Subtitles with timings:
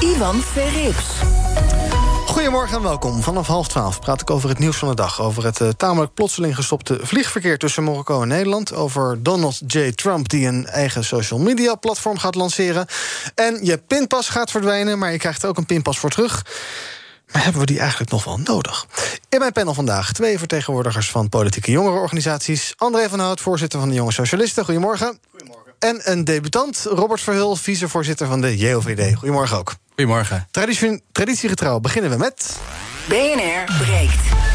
[0.00, 1.04] Ivan Verrips.
[2.26, 3.22] Goedemorgen en welkom.
[3.22, 5.20] Vanaf half twaalf praat ik over het nieuws van de dag.
[5.20, 8.74] Over het uh, tamelijk plotseling gestopte vliegverkeer tussen Marokko en Nederland.
[8.74, 9.92] Over Donald J.
[9.92, 12.86] Trump die een eigen social media platform gaat lanceren.
[13.34, 16.44] En je pinpas gaat verdwijnen, maar je krijgt er ook een pinpas voor terug.
[17.32, 18.86] Maar hebben we die eigenlijk nog wel nodig?
[19.28, 22.74] In mijn panel vandaag twee vertegenwoordigers van politieke jongerenorganisaties.
[22.76, 24.64] André van Hout, voorzitter van de Jonge Socialisten.
[24.64, 25.18] Goedemorgen.
[25.30, 25.59] Goedemorgen.
[25.80, 29.16] En een debutant, Robert Verhul, vicevoorzitter van de JOVD.
[29.16, 29.74] Goedemorgen ook.
[29.88, 30.48] Goedemorgen.
[30.50, 32.56] Traditie, traditiegetrouw beginnen we met...
[33.08, 34.49] BNR breekt.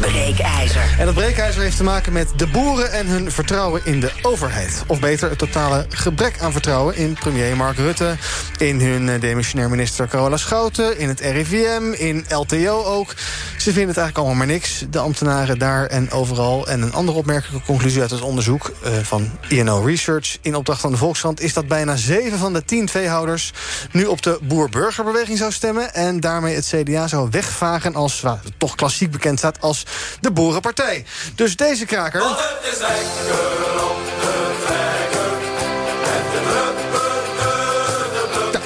[0.00, 0.94] Breekijzer.
[0.98, 4.82] En dat breekijzer heeft te maken met de boeren en hun vertrouwen in de overheid.
[4.86, 8.16] Of beter, het totale gebrek aan vertrouwen in premier Mark Rutte...
[8.58, 10.98] in hun eh, demissionair minister Carola Schouten...
[10.98, 13.14] in het RIVM, in LTO ook.
[13.56, 16.66] Ze vinden het eigenlijk allemaal maar niks, de ambtenaren daar en overal.
[16.66, 20.38] En een andere opmerkelijke conclusie uit het onderzoek uh, van INO Research...
[20.40, 23.52] in opdracht van de Volkskrant is dat bijna 7 van de 10 veehouders...
[23.92, 25.94] nu op de boer-burgerbeweging zou stemmen...
[25.94, 29.60] en daarmee het CDA zou wegvagen als, wat toch klassiek bekend staat...
[29.60, 29.84] als
[30.20, 31.04] de Boerenpartij.
[31.34, 32.20] Dus deze kraker...
[32.20, 35.28] Want het is lekker op de trekker.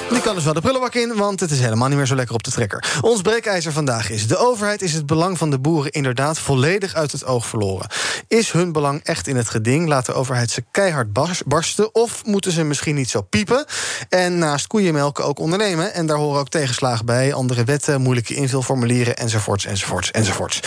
[0.09, 2.35] Die kan dus wel de prullenbak in, want het is helemaal niet meer zo lekker
[2.35, 2.83] op de trekker.
[3.01, 4.27] Ons breekijzer vandaag is...
[4.27, 7.87] de overheid is het belang van de boeren inderdaad volledig uit het oog verloren.
[8.27, 9.87] Is hun belang echt in het geding?
[9.87, 11.13] Laat de overheid ze keihard
[11.45, 11.95] barsten?
[11.95, 13.65] Of moeten ze misschien niet zo piepen?
[14.09, 15.93] En naast koeienmelken ook ondernemen.
[15.93, 17.33] En daar horen ook tegenslagen bij.
[17.33, 20.59] Andere wetten, moeilijke invulformulieren, enzovoorts, enzovoorts, enzovoorts.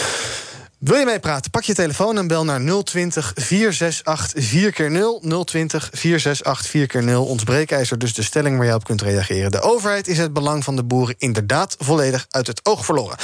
[0.78, 1.50] Wil je meepraten?
[1.50, 5.44] Pak je telefoon en bel naar 020 468 4x0.
[5.44, 7.14] 020 468 4x0.
[7.14, 9.50] Ons breekijzer, dus de stelling waar je op kunt reageren.
[9.50, 13.16] De overheid is het belang van de boeren inderdaad volledig uit het oog verloren.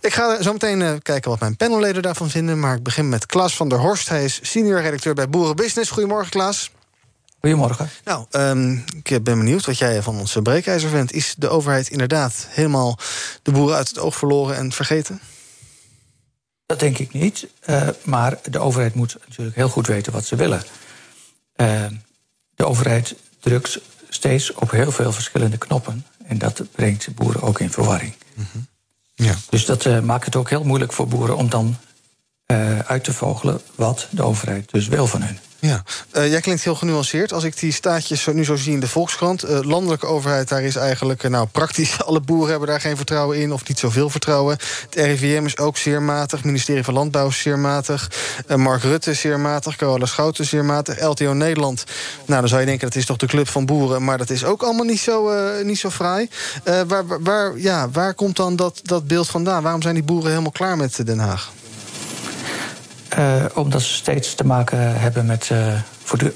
[0.00, 2.60] Ik ga zo meteen uh, kijken wat mijn panelleden daarvan vinden.
[2.60, 4.08] Maar ik begin met Klaas van der Horst.
[4.08, 5.90] Hij is senior redacteur bij Boerenbusiness.
[5.90, 6.70] Goedemorgen, Klaas.
[7.40, 7.90] Goedemorgen.
[8.04, 11.12] Nou, um, ik ben benieuwd wat jij van ons breekijzer vindt.
[11.12, 12.98] Is de overheid inderdaad helemaal
[13.42, 15.20] de boeren uit het oog verloren en vergeten?
[16.68, 17.48] Dat denk ik niet.
[17.66, 20.62] Uh, maar de overheid moet natuurlijk heel goed weten wat ze willen.
[21.56, 21.86] Uh,
[22.54, 26.06] de overheid drukt steeds op heel veel verschillende knoppen.
[26.24, 28.14] En dat brengt boeren ook in verwarring.
[28.34, 28.66] Mm -hmm.
[29.14, 29.34] ja.
[29.50, 31.76] Dus dat uh, maakt het ook heel moeilijk voor boeren om dan
[32.86, 35.38] uit te vogelen wat de overheid dus wil van hun.
[35.60, 35.82] Ja,
[36.12, 37.32] uh, jij klinkt heel genuanceerd.
[37.32, 39.44] Als ik die staatjes nu zo zie in de Volkskrant...
[39.44, 41.28] Uh, landelijke overheid, daar is eigenlijk...
[41.28, 43.52] Nou, praktisch alle boeren hebben daar geen vertrouwen in...
[43.52, 44.58] of niet zoveel vertrouwen.
[44.90, 46.44] Het RIVM is ook zeer matig.
[46.44, 48.10] Ministerie van Landbouw is zeer matig.
[48.56, 49.76] Mark Rutte is zeer matig.
[49.76, 51.00] Carola Schouten is zeer matig.
[51.00, 51.84] LTO Nederland,
[52.26, 52.88] nou, dan zou je denken...
[52.88, 54.04] dat is toch de club van boeren.
[54.04, 55.30] Maar dat is ook allemaal niet zo,
[55.62, 56.28] niet zo fraai.
[56.86, 59.62] waar, waar, ja, waar komt dan dat, dat beeld vandaan?
[59.62, 61.52] Waarom zijn die boeren helemaal klaar met Den Haag?
[63.18, 65.74] Uh, omdat ze steeds te maken hebben met, uh,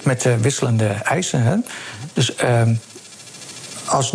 [0.03, 1.43] met uh, wisselende eisen.
[1.43, 1.57] Hè?
[2.13, 2.75] Dus ehm,
[3.85, 4.15] als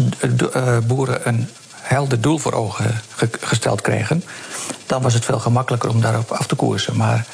[0.88, 4.24] boeren een helder doel voor ogen ge gesteld kregen,
[4.86, 6.96] dan was het veel gemakkelijker om daarop af te koersen.
[6.96, 7.26] Maar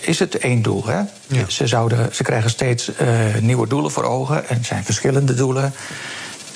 [0.00, 0.86] is het één doel?
[0.86, 1.00] Hè?
[1.26, 1.48] Ja.
[1.48, 2.90] Ze, zouden, ze krijgen steeds
[3.40, 5.74] nieuwe doelen voor ogen en zijn verschillende doelen.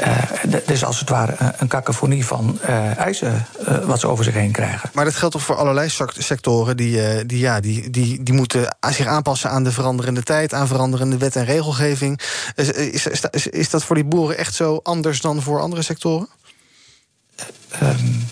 [0.01, 4.34] Uh, dus als het ware een cacophonie van uh, eisen uh, wat ze over zich
[4.34, 4.91] heen krijgen.
[4.93, 9.07] Maar dat geldt toch voor allerlei sectoren die, die, ja, die, die, die moeten zich
[9.07, 12.21] aanpassen aan de veranderende tijd, aan veranderende wet en regelgeving.
[12.55, 16.28] Is, is, is, is dat voor die boeren echt zo anders dan voor andere sectoren?
[17.83, 18.25] Um,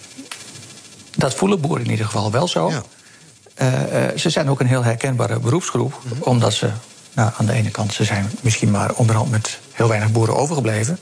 [1.16, 2.70] dat voelen boeren in ieder geval wel zo.
[2.70, 4.16] Ja.
[4.16, 6.22] ze zijn ook een heel herkenbare beroepsgroep, mm -hmm.
[6.22, 6.70] omdat ze
[7.14, 10.98] nou, aan de ene kant ze zijn misschien maar onderhand met heel weinig boeren overgebleven.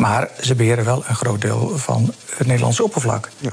[0.00, 3.30] Maar ze beheren wel een groot deel van het Nederlandse oppervlak.
[3.38, 3.50] Ja.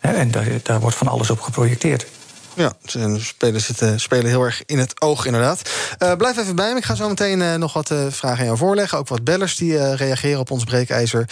[0.00, 2.06] En daar, daar wordt van alles op geprojecteerd.
[2.54, 5.70] Ja, de spelers zitten, spelen heel erg in het oog, inderdaad.
[5.98, 6.78] Uh, blijf even bij me.
[6.78, 8.98] Ik ga zo meteen uh, nog wat uh, vragen aan jou voorleggen.
[8.98, 11.28] Ook wat bellers die reageren op ons breekijzer.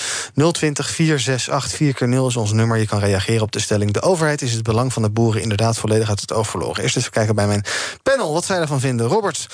[0.53, 2.79] 020 468 4x0 is ons nummer.
[2.79, 3.93] Je kan reageren op de stelling.
[3.93, 6.83] De overheid is het belang van de boeren inderdaad volledig uit het oog verloren.
[6.83, 7.65] Eerst even kijken bij mijn
[8.03, 9.06] panel wat zij ervan vinden.
[9.06, 9.47] Robert.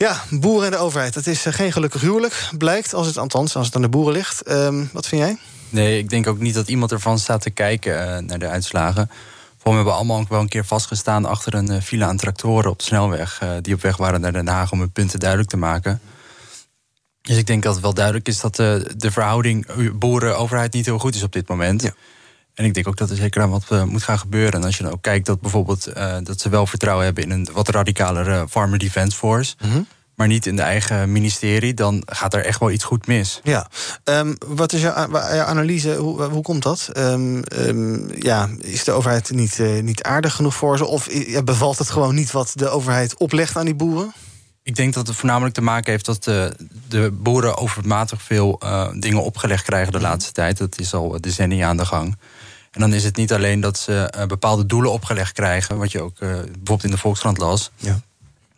[0.00, 1.14] Ja, boeren en de overheid.
[1.14, 2.94] Dat is geen gelukkig huwelijk, blijkt.
[2.94, 4.50] Als het, althans, als het aan de boeren ligt.
[4.50, 5.38] Um, wat vind jij?
[5.68, 9.10] Nee, ik denk ook niet dat iemand ervan staat te kijken naar de uitslagen.
[9.62, 12.84] We hebben allemaal ook wel een keer vastgestaan achter een file aan tractoren op de
[12.84, 13.42] snelweg.
[13.60, 16.00] die op weg waren naar Den Haag om hun punten duidelijk te maken.
[17.22, 19.66] Dus ik denk dat het wel duidelijk is dat de, de verhouding
[19.98, 21.82] boeren-overheid niet heel goed is op dit moment.
[21.82, 21.92] Ja.
[22.60, 24.52] En ik denk ook dat er zeker aan wat uh, moet gaan gebeuren.
[24.52, 27.30] En als je dan ook kijkt dat bijvoorbeeld uh, dat ze wel vertrouwen hebben in
[27.30, 29.54] een wat radicalere Farmer Defense Force.
[29.64, 29.86] Mm -hmm.
[30.14, 33.40] Maar niet in de eigen ministerie, dan gaat er echt wel iets goed mis.
[33.42, 33.68] Ja,
[34.04, 35.94] um, wat is jouw, analyse?
[35.94, 36.90] Hoe, hoe komt dat?
[36.96, 40.86] Um, um, ja, is de overheid niet, uh, niet aardig genoeg voor ze?
[40.86, 41.08] Of
[41.44, 44.12] bevalt het gewoon niet wat de overheid oplegt aan die boeren?
[44.62, 46.56] Ik denk dat het voornamelijk te maken heeft dat de,
[46.88, 50.58] de boeren overmatig veel uh, dingen opgelegd krijgen de laatste tijd.
[50.58, 52.16] Dat is al decennia aan de gang.
[52.70, 56.00] En dan is het niet alleen dat ze uh, bepaalde doelen opgelegd krijgen, wat je
[56.00, 57.70] ook uh, bijvoorbeeld in de Volkskrant las.
[57.76, 58.00] Ja.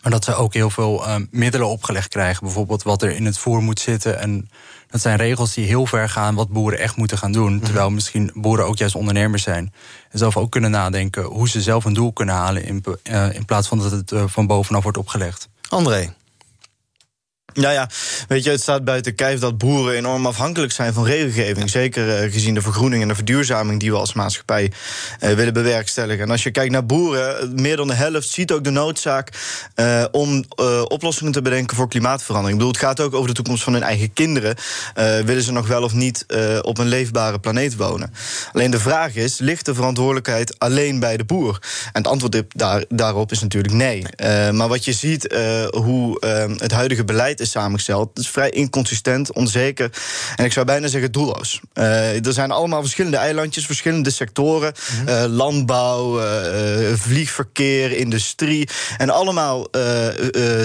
[0.03, 2.45] Maar dat ze ook heel veel uh, middelen opgelegd krijgen.
[2.45, 4.19] Bijvoorbeeld wat er in het voer moet zitten.
[4.19, 4.51] En
[4.91, 7.51] dat zijn regels die heel ver gaan wat boeren echt moeten gaan doen.
[7.51, 7.65] Mm-hmm.
[7.65, 9.73] Terwijl misschien boeren ook juist ondernemers zijn.
[10.11, 12.65] En zelf ook kunnen nadenken hoe ze zelf een doel kunnen halen.
[12.65, 12.85] In,
[13.33, 15.49] in plaats van dat het van bovenaf wordt opgelegd.
[15.69, 16.15] André.
[17.55, 17.89] Nou ja,
[18.29, 21.71] weet je, het staat buiten kijf dat boeren enorm afhankelijk zijn van regelgeving.
[21.71, 24.73] Zeker uh, gezien de vergroening en de verduurzaming die we als maatschappij
[25.21, 26.25] uh, willen bewerkstelligen.
[26.25, 29.29] En als je kijkt naar boeren, meer dan de helft ziet ook de noodzaak
[29.77, 30.45] uh, om
[30.89, 32.61] oplossingen te bedenken voor klimaatverandering.
[32.61, 34.57] Ik bedoel, het gaat ook over de toekomst van hun eigen kinderen.
[35.25, 36.27] willen ze nog wel of niet
[36.63, 38.15] op een leefbare planeet wonen?
[38.53, 41.59] Alleen de vraag is: ligt de verantwoordelijkheid alleen bij de boer?
[41.85, 44.05] En het antwoord daar, daarop is natuurlijk nee.
[44.53, 45.35] maar wat je ziet,
[45.71, 46.27] hoe
[46.59, 48.09] het huidige beleid is samengesteld.
[48.09, 49.91] Het is vrij inconsistent, onzeker
[50.37, 51.61] en ik zou bijna zeggen doelloos.
[51.75, 55.09] Uh, er zijn allemaal verschillende eilandjes, verschillende sectoren: mm -hmm.
[55.09, 58.69] uh, landbouw, uh, vliegverkeer, industrie.
[58.99, 59.67] En allemaal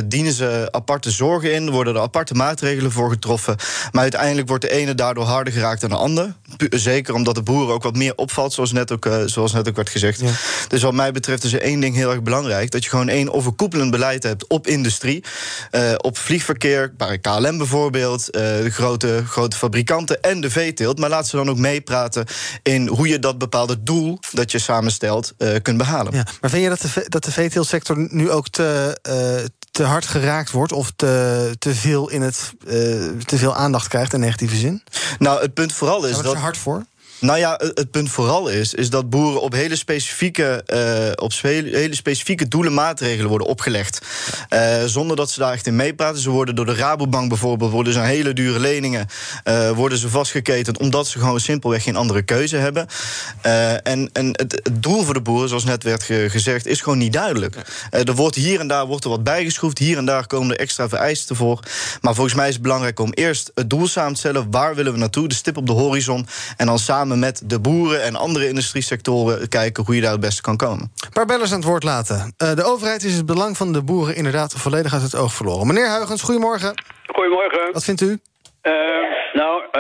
[0.06, 3.56] dienen ze aparte zorgen in, worden er aparte maatregelen voor getroffen.
[3.92, 6.36] Maar uiteindelijk wordt de ene daardoor harder geraakt dan de ander.
[6.70, 9.90] Zeker omdat de boeren ook wat meer opvalt, zoals net ook, zoals net ook werd
[9.90, 10.20] gezegd.
[10.20, 10.32] Ja.
[10.68, 13.34] Dus wat mij betreft is er één ding heel erg belangrijk: dat je gewoon één
[13.34, 15.24] overkoepelend beleid hebt op industrie,
[15.98, 16.67] op vliegverkeer
[16.98, 21.00] bij KLM bijvoorbeeld, uh, de grote, grote fabrikanten en de veeteelt.
[21.00, 22.26] Maar laat ze dan ook meepraten
[22.64, 26.14] in hoe je dat bepaalde doel dat je samenstelt uh, kunt behalen.
[26.14, 30.06] Ja, maar vind je dat de, dat de veeteeltsector nu ook te, uh, te hard
[30.06, 32.54] geraakt wordt of te, te, veel in het,
[33.26, 34.84] te veel aandacht krijgt in negatieve zin?
[35.20, 36.14] Nou, het punt vooral is.
[36.14, 36.86] Daar dat er hard voor?
[37.20, 41.96] Nou ja, het punt vooral is, is dat boeren op hele specifieke, uh, op hele
[41.96, 44.02] specifieke doelen maatregelen worden opgelegd.
[44.50, 46.22] Uh, zonder dat ze daar echt in meepraten.
[46.22, 49.08] Ze worden door de Rabobank bijvoorbeeld, worden ze hele dure leningen,
[49.46, 52.88] uh, worden ze vastgeketend, omdat ze gewoon simpelweg geen andere keuze hebben.
[53.84, 57.14] en en het, doel voor de boeren, zoals net werd ge gezegd, is gewoon niet
[57.14, 57.56] duidelijk.
[57.90, 60.90] er wordt hier en daar wordt er wat bijgeschroefd, hier en daar komen er extra
[60.90, 61.60] vereisten voor.
[62.02, 64.52] Maar volgens mij is het belangrijk om eerst het doel samen te stellen.
[64.52, 65.28] Waar willen we naartoe?
[65.28, 66.28] De stip op de horizon.
[66.58, 70.42] En dan samen met de boeren en andere industriesectoren kijken hoe je daar het beste
[70.42, 70.92] kan komen.
[71.06, 72.34] Een paar bellers aan het woord laten.
[72.38, 75.68] Uh, de overheid is het belang van de boeren inderdaad volledig uit het oog verloren.
[75.68, 76.84] Meneer Huigens, goedemorgen.
[77.06, 77.74] Goedemorgen.
[77.74, 78.08] Wat vindt u?
[78.08, 78.74] Uh,
[79.34, 79.72] nou, uh,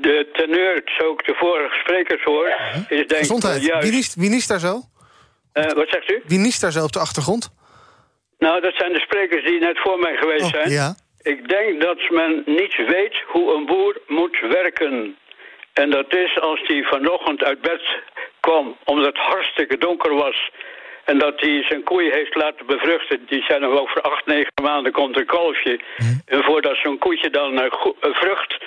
[0.00, 2.48] de teneur, zo ik de vorige sprekers hoor,
[2.88, 3.64] is denk Gezondheid.
[3.64, 3.82] Juist...
[3.82, 4.82] Wie, niest, wie niest daar zo?
[5.52, 6.22] wat zegt u?
[6.26, 7.50] Wie niest daar zo op de achtergrond?
[8.38, 10.70] Nou, dat zijn de sprekers die net voor mij geweest oh, zijn.
[10.70, 10.94] Ja.
[11.22, 15.16] Ik denk dat men niet weet hoe een boer moet werken.
[15.82, 17.82] En dat is als hij vanochtend uit bed
[18.40, 20.50] kwam, omdat het hartstikke donker was.
[21.04, 23.26] En dat hij zijn koeien heeft laten bevruchten.
[23.26, 25.80] Die zijn nog over acht, negen maanden komt een kalfje.
[26.24, 27.60] En voordat zo'n koetje dan
[28.00, 28.64] een vrucht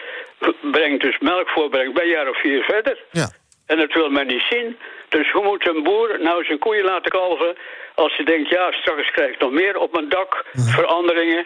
[0.61, 2.97] brengt, dus melk voorbrengt, ben je jaar of vier verder.
[3.11, 3.29] Ja.
[3.65, 4.77] En dat wil men niet zien.
[5.09, 7.57] Dus hoe moet een boer nou zijn koeien laten kalven...
[7.95, 11.45] als hij denkt, ja, straks krijg ik nog meer op mijn dak, veranderingen.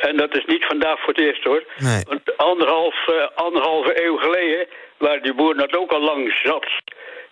[0.00, 1.62] En dat is niet vandaag voor het eerst, hoor.
[1.76, 2.02] Nee.
[2.08, 6.66] Want anderhalf, uh, anderhalve eeuw geleden waar die boer dat ook al lang zat.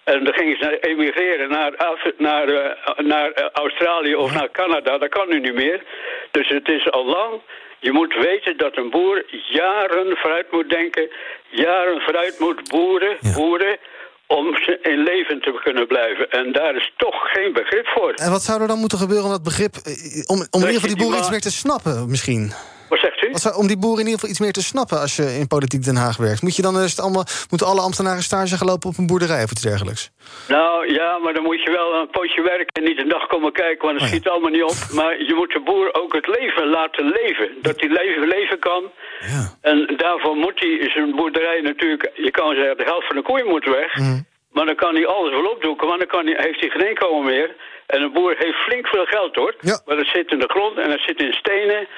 [0.05, 1.73] En dan gingen ze emigreren naar,
[2.17, 4.99] naar, uh, naar Australië of naar Canada.
[4.99, 5.83] Dat kan nu niet meer.
[6.31, 7.41] Dus het is al lang.
[7.79, 11.11] Je moet weten dat een boer jaren vooruit moet denken.
[11.49, 13.33] Jaren vooruit moet boeren, Ja.
[13.35, 13.77] boeren
[14.27, 16.31] om ze in leven te kunnen blijven.
[16.31, 18.13] En daar is toch geen begrip voor.
[18.13, 19.75] En wat zou er dan moeten gebeuren om dat begrip...
[19.77, 19.93] eh,
[20.27, 22.53] om, om in ieder geval die boeren iets meer te snappen, misschien?
[22.95, 23.31] Wat zegt u?
[23.31, 25.01] Wat zou, om die boeren in ieder geval iets meer te snappen...
[25.01, 26.43] als je in politiek Den Haag werkt?
[26.43, 29.51] Moet je dan eerst allemaal, moeten alle ambtenaren stage gaan lopen op een boerderij of
[29.51, 30.03] iets dergelijks?
[30.49, 33.53] Nou ja, maar dan moet je wel een poosje werken en niet een dag komen
[33.53, 34.15] kijken, want het Oh ja.
[34.15, 34.79] schiet allemaal niet op.
[34.99, 37.49] Maar je moet de boer ook het leven laten leven.
[37.63, 38.83] Dat hij leven, leven kan.
[39.35, 39.43] Ja.
[39.71, 43.49] En daarvoor moet hij zijn boerderij natuurlijk, je kan zeggen, de helft van de koeien
[43.55, 43.95] moet weg.
[43.95, 44.21] Mhm.
[44.55, 47.25] Maar dan kan hij alles wel opdoeken, want dan kan hij, heeft hij geen inkomen
[47.25, 47.49] meer.
[47.87, 49.55] En een boer heeft flink veel geld hoor.
[49.61, 49.81] Ja.
[49.87, 51.89] Maar dat zit in de grond en dat zit in stenen.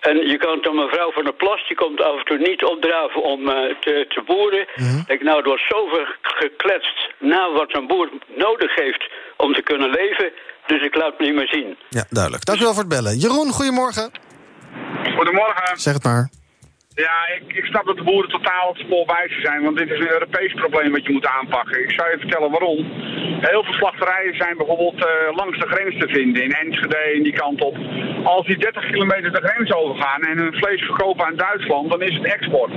[0.00, 3.22] En je kan dan mevrouw van der Plas, die komt af en toe niet opdraven
[3.22, 4.66] om eh, te, te boeren.
[4.76, 5.00] Mhm.
[5.14, 9.02] Ik nou, er wordt zoveel gekletst na wat een boer nodig heeft
[9.36, 10.32] om te kunnen leven.
[10.66, 11.76] Dus ik laat het niet meer zien.
[11.88, 12.44] Ja, duidelijk.
[12.44, 13.16] Dank u wel voor het bellen.
[13.16, 14.10] Jeroen, goedemorgen.
[15.16, 15.78] Goedemorgen.
[15.78, 16.30] Zeg het maar.
[16.94, 19.06] Ja, ik, ik snap dat de boeren totaal het spoor
[19.42, 21.82] zijn, want dit is een Europees probleem wat je moet aanpakken.
[21.82, 22.78] Ik zou je vertellen waarom.
[23.40, 27.32] Heel veel slachterijen zijn bijvoorbeeld eh, langs de grens te vinden, in Enschede en die
[27.32, 27.76] kant op.
[28.24, 32.14] Als die 30 kilometer de grens overgaan en hun vlees verkopen aan Duitsland, dan is
[32.14, 32.72] het export.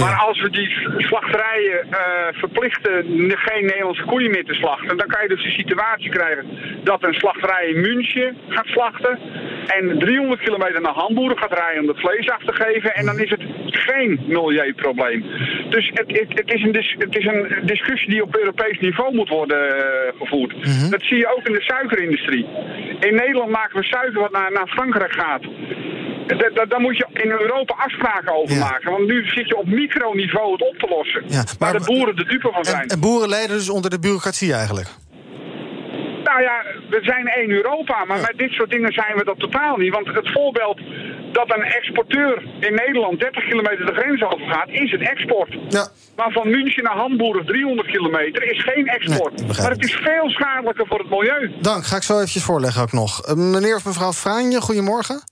[0.00, 1.98] Maar als we die slachterijen eh,
[2.32, 6.46] verplichten geen Nederlandse koeien meer te slachten, dan kan je dus de situatie krijgen
[6.84, 9.18] dat een slachterij in München gaat slachten
[9.66, 13.18] en 300 kilometer naar Hamburg gaat rijden om het vlees af te geven en dan
[13.18, 15.24] is het geen milieuprobleem.
[15.68, 19.14] Dus het, het, het, is, een dis, het is een discussie die op Europees niveau
[19.14, 19.82] moet worden uh,
[20.18, 20.54] gevoerd.
[20.90, 22.46] Dat zie je ook in de suikerindustrie.
[23.00, 25.42] In Nederland maken we suiker wat naar, naar Frankrijk gaat.
[26.68, 28.60] Daar moet je in Europa afspraken over Ja.
[28.60, 28.90] maken.
[28.90, 31.22] Want nu zit je op microniveau het op te lossen.
[31.26, 32.82] Ja, waar de boeren de dupe van zijn.
[32.82, 34.88] En, en boeren lijden dus onder de bureaucratie eigenlijk.
[36.24, 39.76] Nou ja, we zijn één Europa, maar met dit soort dingen zijn we dat totaal
[39.76, 39.92] niet.
[39.94, 40.80] Want het voorbeeld
[41.32, 45.56] dat een exporteur in Nederland 30 kilometer de grens overgaat, is het export.
[45.68, 45.88] Ja.
[46.16, 49.36] Maar van München naar Hamburg 300 kilometer is geen export.
[49.40, 51.52] Nee, maar het is veel schadelijker voor het milieu.
[51.60, 53.22] Dank, ga ik zo eventjes voorleggen ook nog.
[53.26, 55.22] Eh, meneer of mevrouw Fraanje, goedemorgen.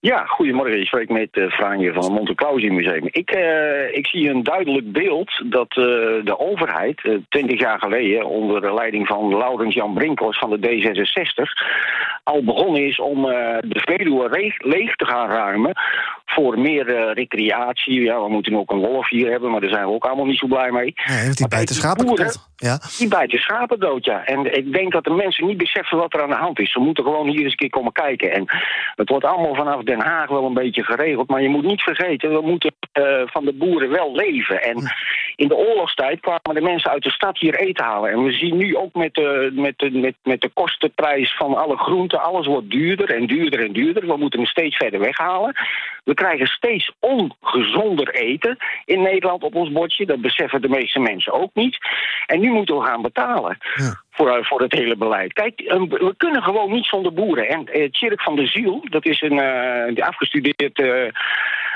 [0.00, 0.80] Ja, goedemorgen.
[0.80, 3.08] Ik spreek met uh, Franje van het Monte Clausi Museum.
[3.10, 5.84] Ik, uh, ik zie een duidelijk beeld dat uh,
[6.24, 11.42] de overheid twintig jaar geleden onder de leiding van Laurens Jan Brinkhorst van de D66
[12.22, 15.72] al begonnen is om de Veluwe leeg, te gaan ruimen
[16.26, 18.00] voor meer recreatie.
[18.00, 20.38] Ja, we moeten ook een wolf hier hebben, maar daar zijn we ook allemaal niet
[20.38, 20.94] zo blij mee.
[21.06, 22.48] Nee, want die bijten schapen kapot.
[22.56, 22.78] Ja.
[22.98, 24.24] Die bijten schapen dood, ja.
[24.24, 26.72] En ik denk dat de mensen niet beseffen wat er aan de hand is.
[26.72, 28.32] Ze moeten gewoon hier eens een keer komen kijken.
[28.32, 28.44] En
[28.94, 31.28] het wordt allemaal vanaf Den Haag wel een beetje geregeld.
[31.28, 34.62] Maar je moet niet vergeten, we moeten uh, van de boeren wel leven.
[34.62, 34.76] En
[35.36, 38.10] in de oorlogstijd kwamen de mensen uit de stad hier eten halen.
[38.10, 41.76] En we zien nu ook met de, met de, met, met de kostenprijs van alle
[41.76, 44.06] groenten, alles wordt duurder en duurder en duurder.
[44.06, 45.54] We moeten hem steeds verder weghalen.
[46.04, 50.06] We krijgen steeds ongezonder eten in Nederland op ons bordje.
[50.06, 51.78] Dat beseffen de meeste mensen ook niet.
[52.26, 53.58] En nu moeten we gaan betalen.
[53.74, 54.06] Ja.
[54.18, 55.32] Voor, voor het hele beleid.
[55.32, 57.48] Kijk, um, we kunnen gewoon niet zonder boeren.
[57.48, 61.08] En uh, Tjerk van der Ziel, dat is een uh, afgestudeerd uh,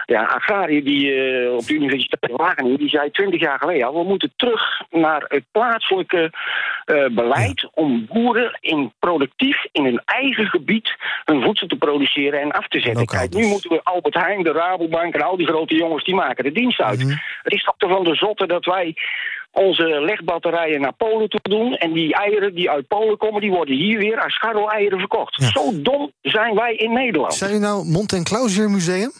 [0.06, 4.08] ja, agrariër die uh, op de Universiteit Wageningen, die zei twintig jaar geleden al, we
[4.08, 6.30] moeten terug naar het plaatselijke
[6.86, 12.52] uh, beleid om boeren in productief in hun eigen gebied hun voedsel te produceren en
[12.52, 13.06] af te zetten.
[13.06, 13.40] Kijk, dus.
[13.40, 16.52] nu moeten we Albert Heijn, de Rabobank en al die grote jongens, die maken de
[16.52, 16.98] dienst uit.
[16.98, 17.06] Mhm.
[17.06, 17.20] Mm -hmm.
[17.42, 18.94] Het is toch toch van de zotte dat wij
[19.52, 21.74] onze legbatterijen naar Polen toe doen.
[21.74, 25.36] En die eieren die uit Polen komen, die worden hier weer als scharrel-eieren verkocht.
[25.40, 25.50] Ja.
[25.50, 27.34] Zo dom zijn wij in Nederland.
[27.34, 29.12] Zijn u nou Mont en Clausier Museum?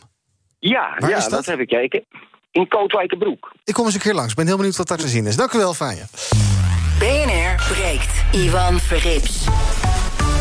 [0.59, 1.33] Ja, Waar ja is dat?
[1.33, 1.47] dat?
[1.47, 2.05] heb ik gekeken.
[2.51, 3.53] In Kootwijkenbroek.
[3.65, 4.31] Ik kom eens een keer langs.
[4.31, 5.37] Ik ben heel benieuwd wat daar te zien is.
[5.37, 6.03] Dank u wel, Franje.
[6.99, 8.25] BNR breekt.
[8.33, 9.45] Ivan Verrips.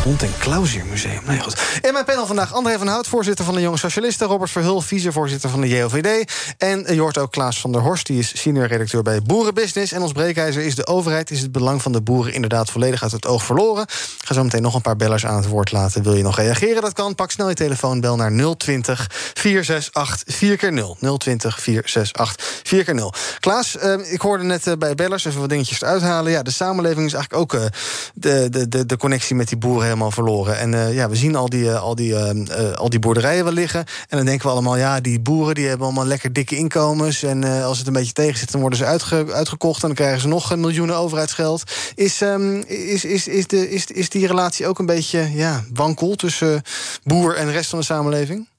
[0.04, 1.20] Mont en Clausier Museum.
[1.26, 1.60] Nee, goed.
[1.80, 4.26] In mijn panel vandaag André van Hout, voorzitter van de Jonge Socialisten...
[4.26, 6.32] Robert Verhul, vicevoorzitter van de JOVD...
[6.58, 9.92] en je hoort ook Klaas van der Horst, die is senior redacteur bij Boerenbusiness.
[9.92, 11.30] En ons breekijzer is de overheid.
[11.30, 13.82] Is het belang van de boeren inderdaad volledig uit het oog verloren?
[13.82, 16.02] Ik ga zo meteen nog een paar bellers aan het woord laten.
[16.02, 16.82] Wil je nog reageren?
[16.82, 17.14] Dat kan.
[17.14, 21.16] Pak snel je telefoon, bel naar 020 468 4x0.
[21.18, 23.38] 020 468 4x0.
[23.40, 26.32] Klaas, uh, ik hoorde net uh, bij bellers even wat dingetjes eruit halen.
[26.32, 27.66] Ja, de samenleving is eigenlijk ook uh,
[28.14, 30.58] de, de, de, de connectie met die boeren helemaal verloren.
[30.58, 33.52] En uh, ja, we zien al die, uh, al, die, uh, al die boerderijen wel
[33.52, 33.80] liggen.
[34.08, 37.22] En dan denken we allemaal, ja, die boeren die hebben allemaal lekker dikke inkomens.
[37.22, 39.82] En als het een beetje tegen zit, dan worden ze uitge uitgekocht.
[39.82, 41.62] En dan krijgen ze nog miljoenen overheidsgeld.
[41.94, 46.14] Is, um, is, is, is, de, is, is die relatie ook een beetje ja, wankel
[46.14, 46.62] tussen
[47.04, 48.50] boer en de rest van de samenleving?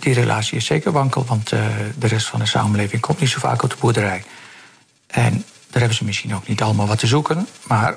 [0.00, 1.48] die relatie is zeker wankel, want
[1.98, 4.24] de rest van de samenleving komt niet zo vaak op de boerderij.
[5.06, 7.46] En daar hebben ze misschien ook niet allemaal wat te zoeken.
[7.62, 7.96] Maar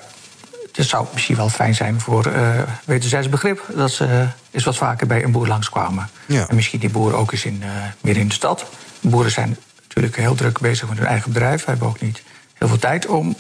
[0.76, 3.66] het zou misschien wel fijn zijn voor uh, wederzijds begrip...
[3.76, 6.10] dat ze eens wat vaker bij een boer langskwamen.
[6.26, 6.48] Ja.
[6.48, 7.70] En misschien die boeren ook eens in, uh,
[8.02, 8.66] meer in de stad.
[9.02, 11.64] Boeren zijn natuurlijk heel druk bezig met hun eigen bedrijf.
[11.64, 13.36] We hebben ook niet heel veel tijd om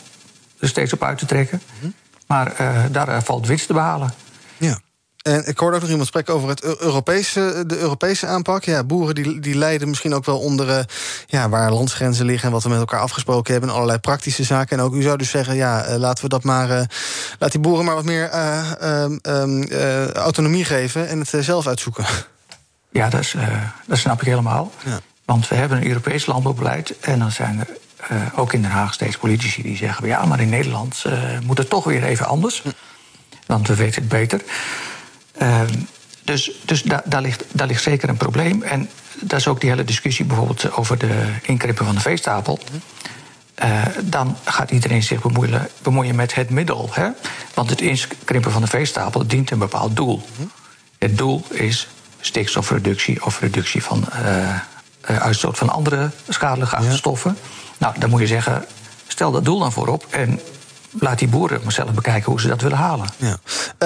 [0.59, 1.61] er steeds op uit te trekken.
[1.65, 1.75] Mhm.
[1.75, 1.93] Mm -hmm.
[2.27, 2.53] Maar
[2.91, 4.13] daar valt winst te behalen.
[5.25, 8.63] En ik hoorde ook nog iemand spreken over het Europese, de Europese aanpak.
[8.63, 10.79] Ja, boeren die, die lijden misschien ook wel onder uh,
[11.27, 12.48] ja, waar landsgrenzen liggen...
[12.48, 13.70] en wat we met elkaar afgesproken hebben...
[13.70, 14.77] en allerlei praktische zaken.
[14.77, 16.70] En ook u zou dus zeggen, ja, uh, laten we dat maar...
[16.70, 16.82] Uh,
[17.39, 18.29] laat die boeren maar wat meer
[19.24, 19.72] um,
[20.13, 21.08] autonomie geven...
[21.08, 22.05] en het zelf uitzoeken.
[22.91, 23.36] Ja, dat, is,
[23.88, 24.72] dat snap ik helemaal.
[24.84, 25.00] Ja.
[25.25, 27.00] Want we hebben een Europees landbouwbeleid...
[27.00, 30.08] en dan zijn er ook in Den Haag steeds politici die zeggen...
[30.08, 31.03] ja, maar in Nederland
[31.44, 32.63] moet het toch weer even anders...
[33.46, 34.41] Want we weten het beter.
[35.41, 35.61] Uh,
[36.23, 38.63] dus dus da daar, ligt, daar ligt zeker een probleem.
[38.63, 38.89] En
[39.19, 42.59] dat is ook die hele discussie bijvoorbeeld over de inkrippen van de veestapel.
[43.63, 46.89] Uh, dan gaat iedereen zich bemoeien, bemoeien met het middel.
[46.91, 47.09] Hè?
[47.53, 50.21] Want het inkrimpen van de veestapel dient een bepaald doel.
[50.97, 51.87] Het doel is
[52.19, 54.59] stikstofreductie of reductie van uh,
[55.01, 57.37] uitstoot van andere schadelijke stoffen.
[57.77, 58.65] Nou, dan moet je zeggen,
[59.07, 60.39] stel dat doel dan voorop en
[60.99, 63.07] laat die boeren maar zelf bekijken hoe ze dat willen halen.
[63.17, 63.37] Ja.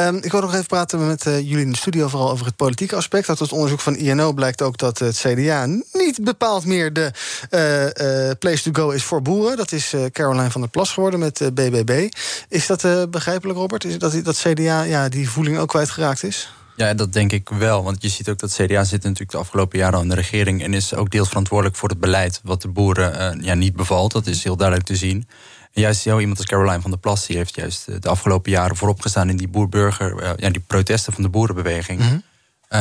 [0.08, 2.56] Um, ik wil nog even praten met uh, jullie in de studio vooral over het
[2.56, 3.30] politieke aspect.
[3.30, 7.12] Uit het onderzoek van INO blijkt ook dat het CDA niet bepaald meer de
[7.52, 7.84] uh,
[8.28, 9.58] uh, place to go is voor boeren.
[9.58, 12.10] Dat is Caroline van der Plas geworden met BBB.
[12.50, 13.84] Is dat begrijpelijk, Robert?
[13.84, 16.52] Is dat dat CDA ja, die voeling ook kwijtgeraakt is?
[16.76, 17.84] Ja, dat denk ik wel.
[17.84, 20.64] Want je ziet ook dat CDA zit natuurlijk de afgelopen jaren al in de regering...
[20.64, 24.12] en is ook deels verantwoordelijk voor het beleid wat de boeren ja, niet bevalt.
[24.12, 25.28] Dat is heel duidelijk te zien.
[25.74, 27.26] En juist zo iemand als Caroline van der Plas...
[27.26, 29.30] die heeft juist eh, de afgelopen jaren voorop gestaan...
[29.30, 32.00] in die boerburger, uh, ja, die protesten van de boerenbeweging.
[32.00, 32.24] Mm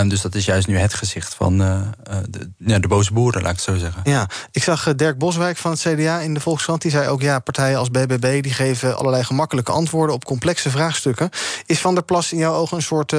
[0.09, 1.81] dus dat is juist nu het gezicht van uh,
[2.29, 4.01] de, ja, de, boze boeren, laat ik het zo zeggen.
[4.05, 6.83] Ja, ik zag Dirk Boswijk van het CDA in de Volkskrant.
[6.83, 8.43] Die zei ook, ja, partijen als BBB...
[8.43, 11.31] die geven allerlei gemakkelijke antwoorden op complexe vraagstukken.
[11.67, 13.13] Is Van der Plas in jouw ogen een soort...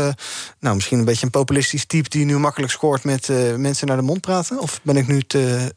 [0.60, 2.10] nou, misschien een beetje een populistisch type...
[2.10, 4.60] die nu makkelijk scoort met mensen naar de mond praten?
[4.60, 5.74] Of ben ik nu te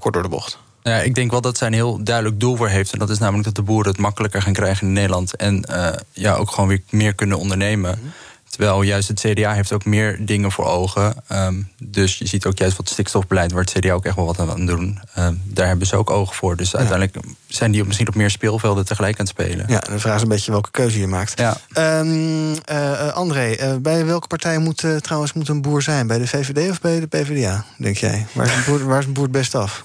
[0.00, 0.58] kort door de bocht?
[0.82, 2.92] Ja, ik denk wel dat zij een heel duidelijk doel voor heeft.
[2.92, 5.36] En dat is namelijk dat de boeren het makkelijker gaan krijgen in Nederland.
[5.36, 7.98] En uh, ja, ook gewoon weer meer kunnen ondernemen.
[7.98, 8.08] Mhm.
[8.50, 11.14] Terwijl juist het CDA heeft ook meer dingen voor ogen.
[11.32, 14.38] Um, dus je ziet ook juist wat stikstofbeleid, waar het CDA ook echt wel wat
[14.38, 15.00] aan doen.
[15.18, 16.56] Um, daar hebben ze ook ogen voor.
[16.56, 19.64] Dus uiteindelijk zijn die misschien op meer speelvelden tegelijk aan het spelen.
[19.68, 21.38] Ja, de vraag is een beetje welke keuze je maakt.
[21.38, 21.56] Ja.
[22.00, 26.06] Um, uh, André, uh, bij welke partij moet uh, trouwens moet een boer zijn?
[26.06, 28.26] Bij de VVD of bij de PvdA, denk jij?
[28.32, 29.84] Waar is een boer, waar is een boer het best af?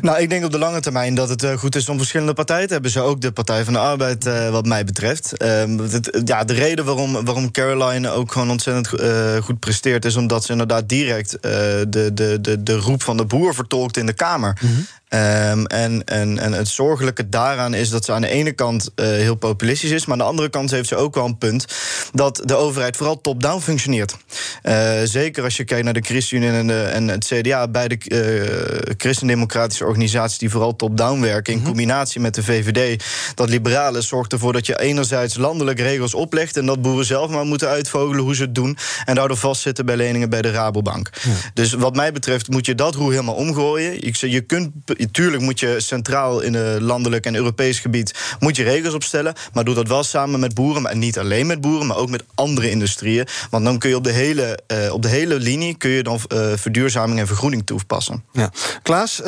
[0.00, 2.66] Nou, ik denk op de lange termijn dat het uh, goed is om verschillende partijen
[2.66, 2.90] te hebben.
[2.90, 5.32] Zo ook de Partij van de Arbeid, uh, wat mij betreft.
[5.36, 10.04] Het, ja, de reden waarom, waarom Caroline ook gewoon ontzettend uh, goed presteert...
[10.04, 14.06] is omdat ze inderdaad direct de, de, de, de roep van de boer vertolkt in
[14.06, 14.58] de Kamer.
[14.60, 14.86] -hmm.
[15.14, 19.06] Um, en, en, en het zorgelijke daaraan is dat ze aan de ene kant uh,
[19.06, 21.66] heel populistisch is, maar aan de andere kant heeft ze ook wel een punt
[22.12, 24.16] dat de overheid vooral top-down functioneert.
[24.62, 28.94] Uh, zeker als je kijkt naar de ChristenUnie en, de, en het CDA, beide uh,
[28.96, 31.74] christendemocratische organisaties die vooral top-down werken, in mm -hmm.
[31.74, 33.04] combinatie met de VVD.
[33.34, 37.44] Dat liberale zorgt ervoor dat je enerzijds landelijk regels oplegt en dat boeren zelf maar
[37.44, 41.10] moeten uitvogelen hoe ze het doen en daardoor vastzitten bij leningen bij de Rabobank.
[41.22, 41.30] Ja.
[41.54, 44.06] Dus wat mij betreft moet je dat roer helemaal omgooien.
[44.06, 44.70] Ik, je kunt
[45.10, 49.34] tuurlijk moet je centraal in het landelijk en Europees gebied moet je regels opstellen.
[49.52, 50.82] Maar doe dat wel samen met boeren.
[50.82, 53.26] Maar niet alleen met boeren, maar ook met andere industrieën.
[53.50, 56.20] Want dan kun je op de hele, uh, op de hele linie kun je dan
[56.32, 58.24] uh, verduurzaming en vergroening toepassen.
[58.32, 58.50] Ja.
[58.82, 59.18] Klaas,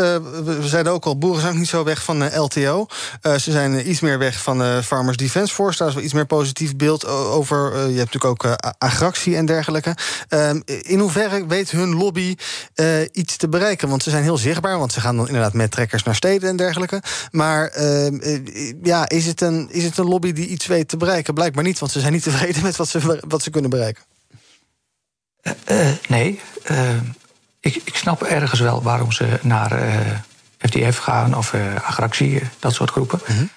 [0.44, 2.86] we zeiden ook al, boeren zijn niet zo weg van LTO.
[3.22, 5.78] ze zijn iets meer weg van de Farmers Defence Force.
[5.78, 7.72] Daar is wel iets meer positief beeld over.
[7.72, 9.96] je hebt natuurlijk ook agractie en dergelijke.
[10.28, 12.36] Ehm, in hoeverre weet hun lobby
[13.12, 13.88] iets te bereiken?
[13.88, 16.56] Want ze zijn heel zichtbaar, want ze gaan dan inderdaad met trekkers naar steden en
[16.56, 17.02] dergelijke.
[17.30, 18.42] Maar uh,
[18.82, 21.34] ja, is het, een, is het een lobby die iets weet te bereiken?
[21.34, 24.02] Blijkbaar niet, want ze zijn niet tevreden met wat ze, wat ze kunnen bereiken.
[25.70, 26.40] Uh, nee,
[27.60, 29.78] ik, ik snap ergens wel waarom ze naar
[30.58, 33.20] FDF gaan of Agractie, dat soort groepen.
[33.26, 33.50] Mm -hmm.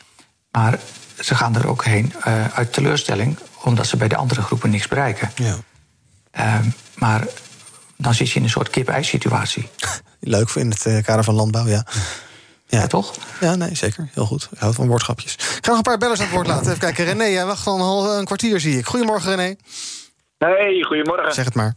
[0.51, 0.79] Maar
[1.19, 2.13] ze gaan er ook heen
[2.53, 5.31] uit teleurstelling, omdat ze bij de andere groepen niks bereiken.
[5.35, 5.55] Ja.
[6.31, 7.27] Ehm, maar
[8.03, 9.69] dan zit je in een soort kip-ei-situatie.
[10.35, 11.83] Leuk in het eh, kader van landbouw, ja.
[12.67, 13.13] Ja, toch?
[13.39, 14.09] Ja, nee, zeker.
[14.13, 14.47] Heel goed.
[14.51, 15.33] Ik hou van woordgrapjes.
[15.33, 16.67] Ik ga nog een paar bellers aan het woord laten.
[16.67, 17.05] Even kijken.
[17.05, 18.85] René, jij wacht al een, een kwartier, zie ik.
[18.85, 19.55] Goedemorgen, René.
[20.37, 21.33] Hey, goedemorgen.
[21.33, 21.73] Zeg het maar.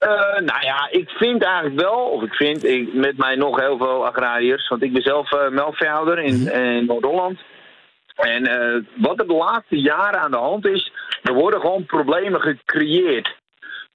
[0.00, 0.10] Uh,
[0.46, 4.06] nou ja, ik vind eigenlijk wel, of ik vind ik, met mij nog heel veel
[4.06, 6.60] agrariërs, want ik ben zelf uh, melkveehouder in, mm -hmm.
[6.60, 7.38] in Noord-Holland.
[8.14, 12.40] En uh, wat er de laatste jaren aan de hand is, er worden gewoon problemen
[12.40, 13.36] gecreëerd.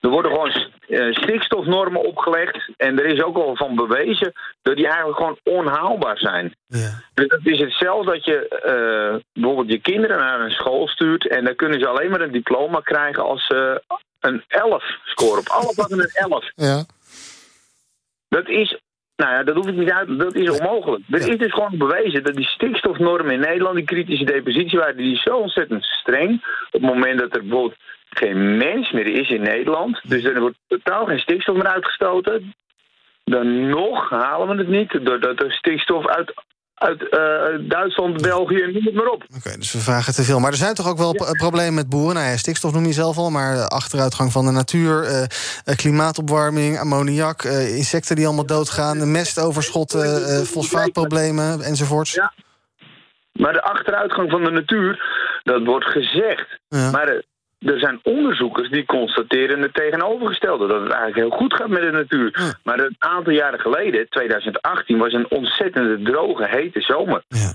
[0.05, 2.69] Er worden gewoon uh, stikstofnormen opgelegd.
[2.77, 6.55] En er is ook al van bewezen dat die eigenlijk gewoon onhaalbaar zijn.
[6.67, 7.01] Ja.
[7.13, 11.27] Dus het is hetzelfde dat je uh, bijvoorbeeld je kinderen naar een school stuurt.
[11.27, 13.81] En dan kunnen ze alleen maar een diploma krijgen als ze
[14.19, 15.39] een 11 scoren.
[15.39, 16.51] Op alle vlakken een 11.
[16.55, 16.85] Ja.
[18.29, 18.79] Dat is
[19.15, 20.19] nou ja, dat hoef ik niet uit.
[20.19, 21.03] Dat is onmogelijk.
[21.09, 25.23] Er is dus gewoon bewezen dat die stikstofnormen in Nederland, die kritische depositiewaarde, die is
[25.23, 26.33] zo ontzettend streng.
[26.71, 27.77] Op het moment dat er bijvoorbeeld
[28.17, 30.01] geen mens meer is in Nederland.
[30.03, 32.55] Dus er wordt totaal geen stikstof meer uitgestoten.
[33.23, 36.33] Dan nog halen we het niet doordat er stikstof uit,
[36.73, 39.23] uit uh, Duitsland, België, noem het maar op.
[39.23, 40.39] Oké, okay, dus we vragen te veel.
[40.39, 41.31] Maar er zijn toch ook wel ja.
[41.31, 42.15] problemen met boeren?
[42.15, 45.03] Nou ja, stikstof noem je zelf al, maar achteruitgang van de natuur...
[45.03, 49.11] Uh, klimaatopwarming, ammoniak, uh, insecten die allemaal doodgaan...
[49.11, 52.13] mestoverschotten, fosfaatproblemen enzovoorts.
[52.13, 52.33] Ja.
[53.31, 55.03] Maar de achteruitgang van de natuur,
[55.43, 56.59] dat wordt gezegd.
[56.67, 56.91] Ja.
[56.91, 57.23] Maar
[57.65, 60.67] er zijn onderzoekers die constateren het tegenovergestelde.
[60.67, 62.55] Dat het eigenlijk heel goed gaat met de natuur.
[62.63, 67.23] Maar een aantal jaren geleden, 2018, was een ontzettende droge, hete zomer.
[67.27, 67.53] Ja.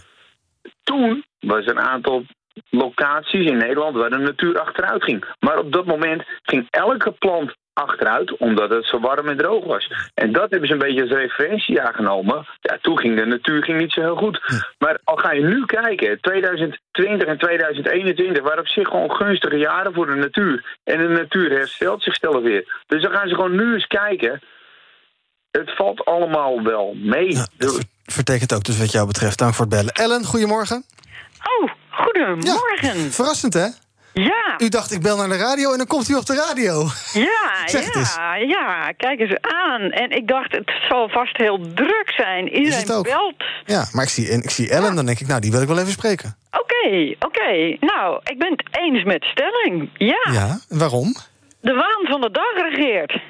[0.82, 2.24] Toen was er een aantal
[2.70, 5.24] locaties in Nederland waar de natuur achteruit ging.
[5.40, 9.92] Maar op dat moment ging elke plant achteruit omdat het zo warm en droog was.
[10.14, 12.46] En dat hebben ze een beetje als referentie aangenomen.
[12.60, 14.40] Ja, toen ging de natuur ging niet zo heel goed.
[14.78, 19.94] Maar al ga je nu kijken, 2020 en 2021 waren op zich gewoon gunstige jaren
[19.94, 20.78] voor de natuur.
[20.84, 22.82] En de natuur herstelt zichzelf weer.
[22.86, 24.40] Dus dan gaan ze gewoon nu eens kijken.
[25.50, 27.34] Het valt allemaal wel mee.
[27.56, 29.38] Dat vertekent ook dus wat jou betreft.
[29.38, 29.92] Dank voor het bellen.
[29.92, 30.84] Ellen, goedemorgen.
[31.60, 33.12] Oh, goedemorgen.
[33.12, 33.66] Verrassend, hè?
[34.12, 34.54] Ja.
[34.58, 36.86] U dacht, ik bel naar de radio en dan komt u op de radio.
[37.12, 39.80] Ja, Zeg ja, ja, kijk eens aan.
[39.90, 42.48] En ik dacht, het zal vast heel druk zijn.
[42.48, 43.04] Iedereen het ook?
[43.04, 43.44] belt.
[43.64, 45.68] Ja, maar ik zie, en ik zie Ellen, dan denk ik, nou, die wil ik
[45.68, 46.36] wel even spreken.
[46.50, 47.76] Oké, oké.
[47.80, 49.90] Nou, ik ben het eens met stelling.
[49.94, 51.14] Ja, Ja, waarom?
[51.60, 53.20] de waan van de dag regeert.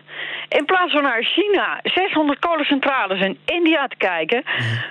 [0.49, 4.45] In plaats van naar China, 600 kolencentrales en India te kijken...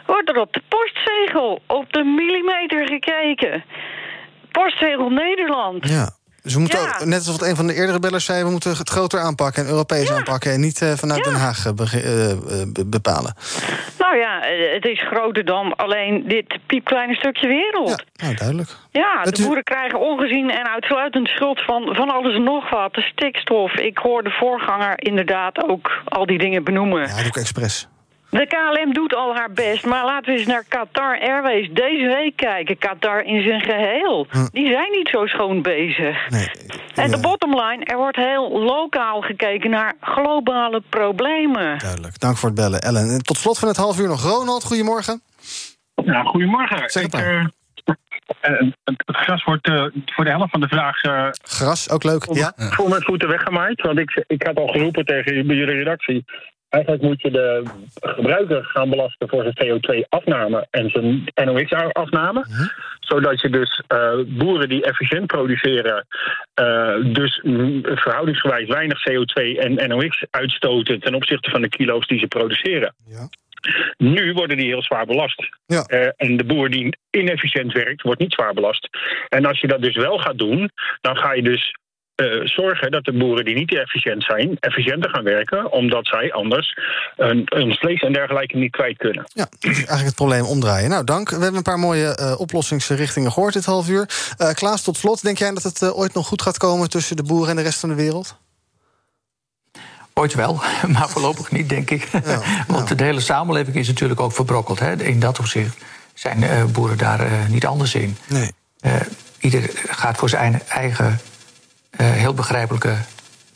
[0.06, 3.64] wordt er op de postzegel op de millimeter gekeken.
[4.52, 5.88] Postzegel Nederland.
[5.90, 6.10] Ja.
[6.44, 6.86] Dus we moeten Ja.
[6.86, 8.44] ook, net als wat een van de eerdere bellers zei...
[8.44, 10.52] we moeten het groter aanpakken en Europees aanpakken...
[10.52, 12.38] en niet eh, vanuit Den Haag eh, eh,
[12.74, 13.34] be- bepalen.
[13.98, 14.40] Nou ja,
[14.74, 18.04] het is groter dan alleen dit piepkleine stukje wereld.
[18.16, 18.70] Nou, duidelijk.
[18.92, 22.94] Ja, de boeren krijgen ongezien en uitsluitend schuld van, van alles en nog wat.
[22.94, 23.74] De stikstof.
[23.74, 27.08] Ik hoor de voorganger inderdaad ook al die dingen benoemen.
[27.08, 27.88] Ja, ik expres.
[28.30, 32.36] De KLM doet al haar best, maar laten we eens naar Qatar Airways deze week
[32.36, 32.78] kijken.
[32.78, 34.28] Qatar in zijn geheel.
[34.52, 36.28] Die zijn niet zo schoon bezig.
[36.96, 41.78] En de bottom line, er wordt heel lokaal gekeken naar globale problemen.
[41.80, 42.20] Duidelijk.
[42.20, 43.10] Dank voor het bellen, Ellen.
[43.10, 44.64] En tot slot van het half uur nog Ronald.
[44.64, 45.22] Goedemorgen.
[46.06, 46.90] Ja, goedemorgen.
[46.90, 47.52] Zeg het ik, maar.
[47.84, 52.04] eh, eh, het gras wordt eh, voor de helft van de vraag eh, Gras, ook
[52.04, 52.26] leuk.
[52.32, 52.54] Ja.
[52.56, 53.82] voor mijn voeten weggemaaid.
[53.82, 56.26] Want ik, ik had al geroepen tegen bij jullie redactie.
[56.70, 57.64] Eigenlijk moet je de
[58.02, 62.46] gebruiker gaan belasten voor zijn CO2-afname en zijn NOx-afname.
[63.00, 66.08] Zodat je dus eh, boeren die efficiënt produceren,
[66.54, 67.42] eh, dus
[67.84, 72.94] verhoudingsgewijs weinig CO2 en NOx uitstoten ten opzichte van de kilo's die ze produceren.
[73.98, 75.50] Nu worden die heel zwaar belast.
[75.66, 75.84] Ja.
[75.84, 78.90] Eh, en de boer die inefficiënt werkt, wordt niet zwaar belast.
[79.30, 81.79] En als je dat dus wel gaat doen, dan ga je dus
[82.20, 86.78] eh, zorgen dat de boeren die niet efficiënt zijn, efficiënter gaan werken, omdat zij anders
[87.16, 89.24] hun, hun vlees en dergelijke niet kwijt kunnen.
[89.34, 90.90] Ja, eigenlijk het probleem omdraaien.
[90.90, 91.30] Nou, dank.
[91.30, 94.10] We hebben een paar mooie eh, oplossingsrichtingen gehoord dit half uur.
[94.38, 97.24] Eh, Klaas, tot slot, denk jij dat het ooit nog goed gaat komen tussen de
[97.24, 98.38] boeren en de rest van de wereld?
[100.14, 100.54] Ooit wel,
[100.94, 102.08] maar voorlopig niet, denk ik.
[102.68, 104.80] Want de hele samenleving is natuurlijk ook verbrokkeld.
[104.80, 105.04] Hè.
[105.04, 105.78] In dat opzicht
[106.20, 108.18] zijn eh, boeren daar eh, niet anders in.
[108.28, 108.52] Nee.
[108.80, 108.94] Eh,
[109.40, 111.20] ieder gaat voor zijn eigen
[112.06, 112.98] heel begrijpelijke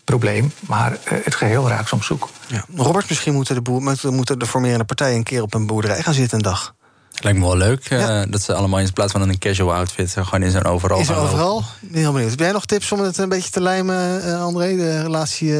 [0.03, 2.29] probleem, maar eh, het geheel raakt soms zoek.
[2.47, 2.65] Ja.
[2.75, 6.13] Robert, misschien moeten de, boer, moeten de formerende partijen een keer op een boerderij gaan
[6.13, 6.75] zitten een dag.
[7.23, 10.13] Lijkt me wel leuk eh, dat ze allemaal in plaats van in een casual outfit...
[10.17, 11.21] eh, gewoon in zo'n overal er lopen.
[11.23, 11.63] overal?
[11.81, 12.29] Ben heel benieuwd.
[12.29, 14.75] Heb jij nog tips om het een beetje te lijmen, eh, André?
[14.75, 15.53] De relatie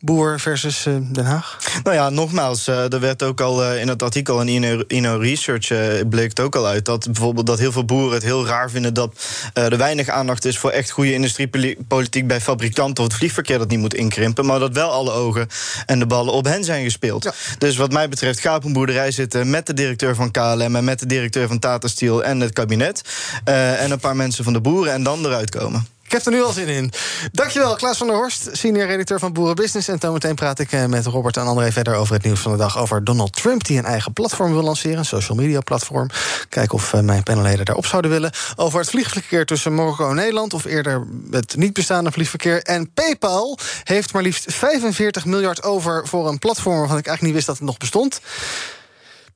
[0.00, 1.58] boer versus eh, Den Haag?
[1.82, 5.16] Nou ja, nogmaals, eh, er werd ook al eh, in het artikel in Inno, Inno
[5.16, 8.46] Research eh, bleek het ook al uit dat bijvoorbeeld dat heel veel boeren het heel
[8.46, 9.14] raar vinden dat
[9.52, 13.68] eh, er weinig aandacht is voor echt goede industriepolitiek bij fabrikanten of het vliegverkeer dat
[13.68, 15.48] niet moet inkrimpen, maar dat wel alle ogen
[15.86, 17.32] en de ballen op hen zijn gespeeld.
[17.58, 20.84] Dus wat mij betreft, ga op een boerderij zitten met de directeur van KLM en
[20.84, 23.02] met de directeur van Tata Steel en het kabinet
[23.44, 25.86] eh, en een paar mensen van de boeren en dan eruit komen.
[26.12, 26.92] Ik heb er nu al zin in.
[27.32, 29.88] Dankjewel, Klaas van der Horst, senior redacteur van Boerenbusiness.
[29.88, 32.58] En zometeen praat ik eh, met Robert en André verder over het nieuws van de
[32.58, 32.78] dag.
[32.78, 34.98] Over Donald Trump, die een eigen platform wil lanceren.
[34.98, 36.08] Een social media platform.
[36.48, 38.30] Kijken of eh, mijn panelleden daarop zouden willen.
[38.56, 40.54] Over het vliegverkeer tussen Marokko en Nederland.
[40.54, 42.62] Of eerder het niet bestaande vliegverkeer.
[42.62, 46.78] En PayPal heeft maar liefst 45 miljard over voor een platform...
[46.78, 48.20] waarvan ik eigenlijk niet wist dat het nog bestond.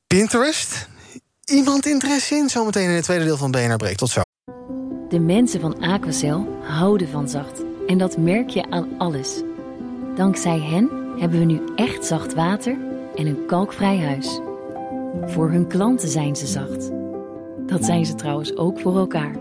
[0.06, 0.88] Pinterest?
[1.50, 2.48] Iemand interesse in?
[2.48, 3.96] Zometeen in het tweede deel van BNR Breek.
[3.96, 4.20] Tot zo.
[5.08, 7.62] De mensen van Aquacel houden van zacht.
[7.86, 9.42] En dat merk je aan alles.
[10.14, 12.76] Dankzij hen hebben we nu echt zacht water
[13.14, 14.40] en een kalkvrij huis.
[15.26, 16.90] Voor hun klanten zijn ze zacht.
[17.66, 19.36] Dat zijn ze trouwens ook voor elkaar.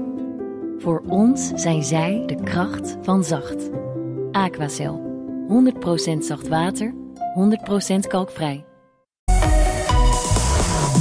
[0.80, 3.70] Voor ons zijn zij de kracht van zacht.
[4.32, 5.04] Aquacel.
[6.14, 6.94] 100% zacht water,
[7.96, 8.66] 100% kalkvrij.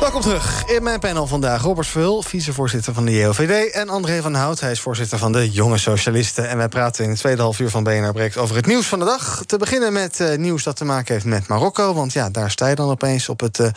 [0.00, 1.62] Welkom terug in mijn panel vandaag.
[1.62, 3.72] Robert Verhul, vicevoorzitter van de JOVD...
[3.72, 6.48] en André van Hout, hij is voorzitter van de Jonge Socialisten.
[6.48, 8.98] En wij praten in het tweede half uur van BNR Breekt over het nieuws van
[8.98, 9.42] de dag.
[9.46, 11.94] Te beginnen met eh, nieuws dat te maken heeft met Marokko.
[11.94, 13.68] Want ja, daar sta je dan opeens op het eh,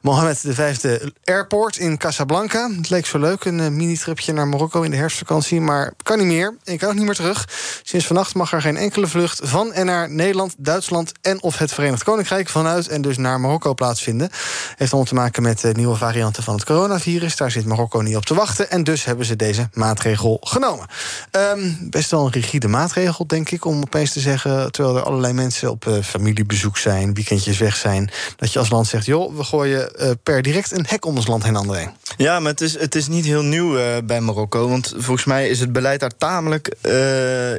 [0.00, 0.76] Mohammed V
[1.24, 2.70] Airport in Casablanca.
[2.76, 5.60] Het leek zo leuk, een eh, mini-tripje naar Marokko in de herfstvakantie...
[5.60, 6.56] maar kan niet meer.
[6.64, 7.48] Ik kan ook niet meer terug.
[7.82, 11.12] Sinds vannacht mag er geen enkele vlucht van en naar Nederland, Duitsland...
[11.20, 14.30] en of het Verenigd Koninkrijk vanuit en dus naar Marokko plaatsvinden.
[14.76, 17.36] Heeft allemaal te maken met eh, de nieuwe varianten van het coronavirus.
[17.36, 18.70] Daar zit Marokko niet op te wachten.
[18.70, 20.86] En dus hebben ze deze maatregel genomen.
[21.30, 24.72] Um, best wel een rigide maatregel, denk ik, om opeens te zeggen.
[24.72, 28.10] terwijl er allerlei mensen op uh, familiebezoek zijn, weekendjes weg zijn.
[28.36, 31.26] dat je als land zegt: joh, we gooien uh, per direct een hek om ons
[31.26, 31.92] land heen, André.
[32.20, 34.68] Ja, maar het is, het is niet heel nieuw uh, bij Marokko.
[34.68, 36.74] Want volgens mij is het beleid daar tamelijk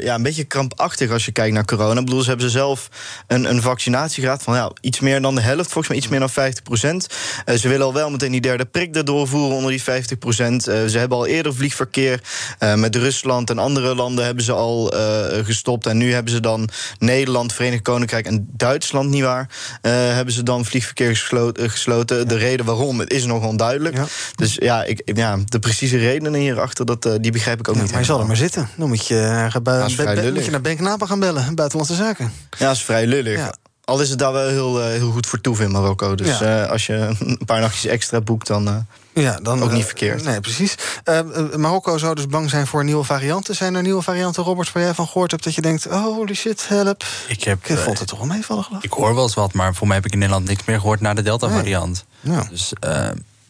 [0.02, 2.00] ja, een beetje krampachtig als je kijkt naar corona.
[2.00, 2.90] Ik bedoel, ze hebben ze zelf
[3.28, 6.30] een, een vaccinatiegraad van ja, iets meer dan de helft, volgens mij iets meer dan
[6.30, 7.08] 50 procent.
[7.58, 10.64] ze willen al wel meteen die derde prik erdoor voeren onder die 50 procent.
[10.64, 12.22] ze hebben al eerder vliegverkeer
[12.76, 14.94] met Rusland en andere landen hebben ze al
[15.44, 15.86] gestopt.
[15.86, 16.70] En nu hebben ze dan
[17.00, 19.50] Nederland, Verenigd Koninkrijk en Duitsland, niet waar,
[19.82, 21.70] hebben ze dan vliegverkeer gesloten.
[21.70, 22.28] gesloten.
[22.28, 23.98] De reden waarom, het is nog onduidelijk.
[24.36, 27.92] Dus ja, ik, ja, de precieze redenen hierachter, dat, die begrijp ik ook niet.
[27.92, 28.70] Maar je zal er maar zitten.
[28.76, 32.32] Dan moet je, uh, ja, moet je naar Benknapen gaan bellen, buitenlandse zaken.
[32.58, 33.50] Ja, dat is vrij lullig.
[33.86, 36.16] Al is het daar wel heel, heel goed voor toe in Marokko.
[36.16, 40.24] Dus als je een paar nachtjes extra boekt, dan ja, dan, ook niet verkeerd.
[40.24, 40.76] nee, precies.
[41.56, 43.56] Marokko zou dus bang zijn voor nieuwe varianten.
[43.56, 45.44] Zijn er nieuwe varianten, Robert, waar jij van gehoord hebt...
[45.44, 47.04] dat je denkt, oh, holy shit, help.
[47.28, 48.92] Ik, heb, ik vond het toch wel meevallen, geloof ik.
[48.92, 51.02] hoor wel eens wat, maar voor mij heb ik in Nederland niks meer gehoord...
[51.02, 52.06] na de Delta-variant.
[52.22, 52.48] Nee.
[52.50, 52.74] Dus...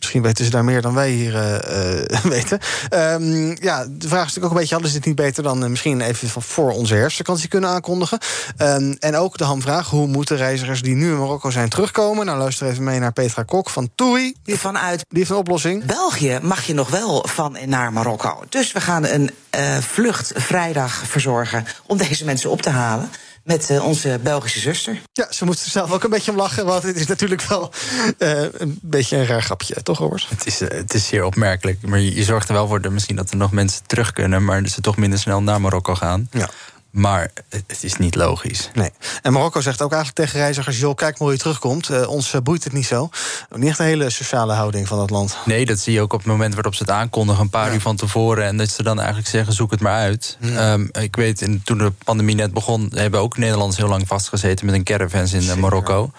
[0.01, 2.59] Misschien weten ze daar meer dan wij hier uh, weten.
[2.93, 5.63] Um, ja, de vraag is natuurlijk ook een beetje: hadden ze dit niet beter dan
[5.63, 8.19] uh, misschien even voor onze herfstvakantie kunnen aankondigen?
[8.57, 12.25] Um, en ook de hamvraag: hoe moeten reizigers die nu in Marokko zijn terugkomen?
[12.25, 14.35] Nou, luister even mee naar Petra Kok van TUI.
[14.43, 15.85] Die vanuit die heeft een oplossing.
[15.85, 18.43] België mag je nog wel van en naar Marokko.
[18.49, 23.09] Dus we gaan een uh, vlucht vrijdag verzorgen om deze mensen op te halen
[23.43, 25.01] met uh, onze Belgische zuster.
[25.13, 27.71] Ja, ze moest er zelf ook een beetje om lachen, want het is natuurlijk wel
[28.17, 30.29] uh, een beetje een raar grapje, toch Robert?
[30.29, 32.91] Het is, uh, het is zeer opmerkelijk, maar je, je zorgt er wel voor dat
[32.91, 35.95] misschien dat er nog mensen terug kunnen, maar dat ze toch minder snel naar Marokko
[35.95, 36.27] gaan.
[36.31, 36.49] Ja.
[36.91, 38.69] Maar het is niet logisch.
[38.73, 38.89] Nee.
[39.21, 41.89] En Marokko zegt ook eigenlijk tegen reizigers: joh, kijk maar hoe je terugkomt.
[41.89, 43.09] Uh, ons uh, boeit het niet zo.
[43.55, 45.37] Niet echt een hele sociale houding van dat land.
[45.45, 47.73] Nee, dat zie je ook op het moment waarop ze het aankondigen, een paar ja.
[47.73, 48.45] uur van tevoren.
[48.45, 50.37] En dat ze dan eigenlijk zeggen: zoek het maar uit.
[50.39, 50.73] Ja.
[50.73, 54.65] Um, ik weet, in, toen de pandemie net begon, hebben ook Nederlanders heel lang vastgezeten
[54.65, 56.11] met een caravans in uh, Marokko.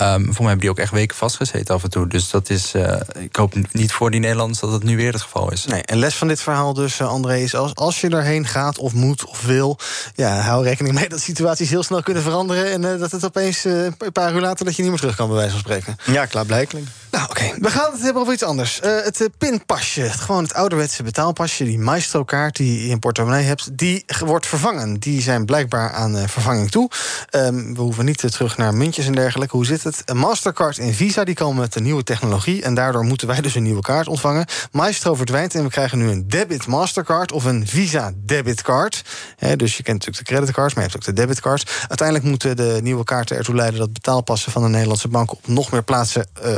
[0.00, 2.06] Um, voor mij hebben die ook echt weken vastgezeten af en toe.
[2.06, 5.22] Dus dat is, uh, ik hoop niet voor die Nederlanders dat het nu weer het
[5.22, 5.64] geval is.
[5.64, 8.78] Nee, en les van dit verhaal dus, uh, André, is als, als je erheen gaat
[8.78, 9.78] of moet of wil...
[10.14, 12.72] ja, hou rekening mee dat situaties heel snel kunnen veranderen...
[12.72, 15.28] en uh, dat het opeens een paar uur later dat je niet meer terug kan,
[15.28, 15.96] bij wijze van spreken.
[16.06, 16.86] Ja, klaarblijkelijk.
[17.10, 17.50] Nou, oké.
[17.58, 18.80] We gaan het hebben over iets anders.
[18.82, 21.64] het pinpasje, gewoon het ouderwetse betaalpasje...
[21.64, 24.98] die Maestro-kaart die je in portemonnee hebt, die wordt vervangen.
[24.98, 26.90] Die zijn blijkbaar aan vervanging toe.
[27.30, 29.56] Um, we hoeven niet terug naar muntjes en dergelijke.
[29.56, 30.02] Hoe zit het?
[30.14, 32.62] Mastercard en Visa die komen met een nieuwe technologie.
[32.62, 34.46] En daardoor moeten wij dus een nieuwe kaart ontvangen.
[34.72, 39.04] Maestro verdwijnt en we krijgen nu een debit Mastercard of een Visa debitcard.
[39.36, 41.64] He, dus je kent natuurlijk de creditcards, maar je hebt ook de debitcards.
[41.88, 45.70] Uiteindelijk moeten de nieuwe kaarten ertoe leiden dat betaalpassen van de Nederlandse banken op nog
[45.70, 46.54] meer plaatsen uh,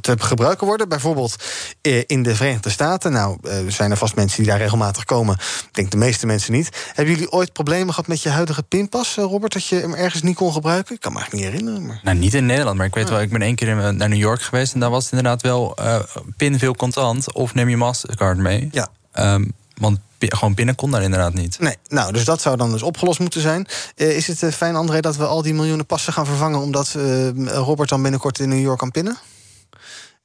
[0.00, 0.88] te gebruiken worden.
[0.88, 1.36] Bijvoorbeeld
[1.82, 3.12] uh, in de Verenigde Staten.
[3.12, 5.34] Nou, uh, zijn er vast mensen die daar regelmatig komen.
[5.34, 6.68] Ik denk de meeste mensen niet.
[6.94, 9.52] Hebben jullie ooit problemen gehad met je huidige pinpas, Robert?
[9.52, 10.94] Dat je hem ergens niet kon gebruiken?
[10.94, 11.86] Ik kan me eigenlijk niet herinneren.
[11.86, 12.00] Maar...
[12.02, 14.42] Nou, niet in Nederland, maar ik weet wel, ik ben één keer naar New York
[14.42, 15.98] geweest en daar was het inderdaad wel uh,
[16.36, 18.68] pin veel contant of neem je Mastercard mee.
[18.72, 18.88] Ja.
[19.18, 21.58] Um, want gewoon binnen kon daar inderdaad niet.
[21.58, 23.66] Nee, nou, dus dat zou dan dus opgelost moeten zijn.
[23.96, 26.60] Uh, is het uh, fijn, André, dat we al die miljoenen passen gaan vervangen...
[26.60, 29.18] omdat uh, Robert dan binnenkort in New York kan pinnen?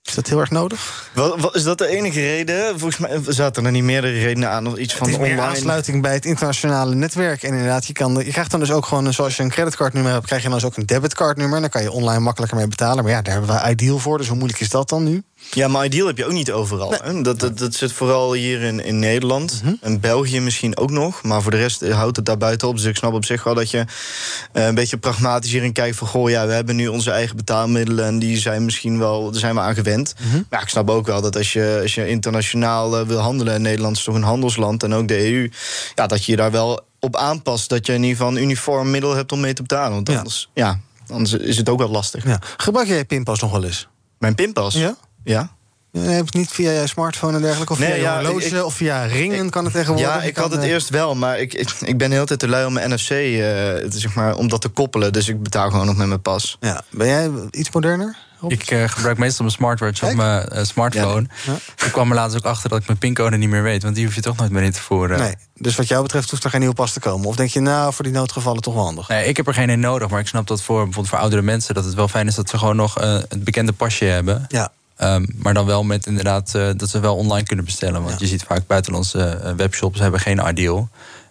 [0.04, 1.10] Is dat heel erg nodig?
[1.14, 2.80] Wat, wat, is dat de enige reden?
[2.80, 4.68] Volgens mij zaten er niet meerdere redenen aan.
[4.68, 5.42] Of iets van is online.
[5.42, 7.44] aansluiting bij het internationale netwerk.
[7.44, 10.26] En inderdaad, je, kan, je krijgt dan dus ook gewoon, zoals je een creditcardnummer hebt,
[10.26, 11.62] krijg je dan dus ook een debitcardnummer.
[11.62, 13.04] Dan kan je online makkelijker mee betalen.
[13.04, 14.18] Maar ja, daar hebben we Ideal voor.
[14.18, 15.24] Dus hoe moeilijk is dat dan nu?
[15.52, 16.94] Ja, maar Ideal heb je ook niet overal.
[17.04, 17.22] Nee.
[17.22, 19.60] Dat, dat, dat zit vooral hier in, in Nederland.
[19.64, 19.78] Mm -hmm.
[19.82, 21.24] En België misschien ook nog.
[21.24, 22.76] Maar voor de rest houdt het daar buiten op.
[22.76, 25.96] Dus ik snap op zich wel dat je uh, een beetje pragmatisch hierin kijkt.
[25.96, 28.06] Van goh, ja, we hebben nu onze eigen betaalmiddelen.
[28.06, 30.46] En die zijn misschien wel, daar zijn we aan Mm -hmm.
[30.50, 33.54] Maar ik snap ook wel dat als je, als je internationaal uh, wil handelen.
[33.54, 34.84] En Nederland is toch een handelsland.
[34.84, 35.52] En ook de EU.
[35.96, 37.70] Ja, dat je je daar wel op aanpast.
[37.70, 39.94] Dat je in ieder geval een uniform middel hebt om mee te betalen.
[39.94, 40.66] Want anders, ja.
[40.66, 42.26] ja anders is het ook wel lastig.
[42.26, 42.40] Ja.
[42.58, 43.88] Gebruik jij pinpas nog wel eens?
[44.18, 44.74] Mijn pinpas?
[44.74, 44.96] Ja.
[45.24, 45.58] Ja.
[45.92, 49.04] Je hebt niet via je smartphone en dergelijke, of via ja, horloge, ik, of via
[49.04, 50.14] ringen ik, kan het tegenwoordig.
[50.14, 52.48] Ja, ik had het eerst wel, maar ik, ik, ik ben de hele tijd te
[52.48, 53.48] lui om mijn NFC, uh,
[53.90, 55.14] zeg maar, om dat te koppelen.
[55.14, 56.58] Dus ik betaal gewoon nog met mijn pas.
[56.60, 56.82] Ja.
[56.90, 58.18] Ben jij iets moderner?
[58.48, 61.28] Ik uh, gebruik meestal mijn smartwatch op mijn uh, smartphone.
[61.46, 61.52] Ja.
[61.76, 61.86] Ja.
[61.86, 63.84] Ik kwam er laatst ook achter dat ik mijn pincode niet meer weet.
[63.84, 65.20] Want die hoef je toch nooit meer in te voeren.
[65.20, 65.36] Nee.
[65.56, 67.28] Dus wat jou betreft hoeft er geen nieuw pas te komen?
[67.28, 69.08] Of denk je, nou, voor die noodgevallen toch wel handig?
[69.08, 70.10] Nee, ik heb er geen in nodig.
[70.10, 71.74] Maar ik snap dat voor bijvoorbeeld voor oudere mensen...
[71.74, 74.46] dat het wel fijn is dat ze gewoon nog uh, het bekende pasje hebben.
[74.48, 74.72] Ja.
[75.02, 78.02] Um, maar dan wel met inderdaad dat ze wel online kunnen bestellen.
[78.02, 78.18] Want ja.
[78.20, 80.90] je ziet vaak buitenlandse webshops hebben geen ideal.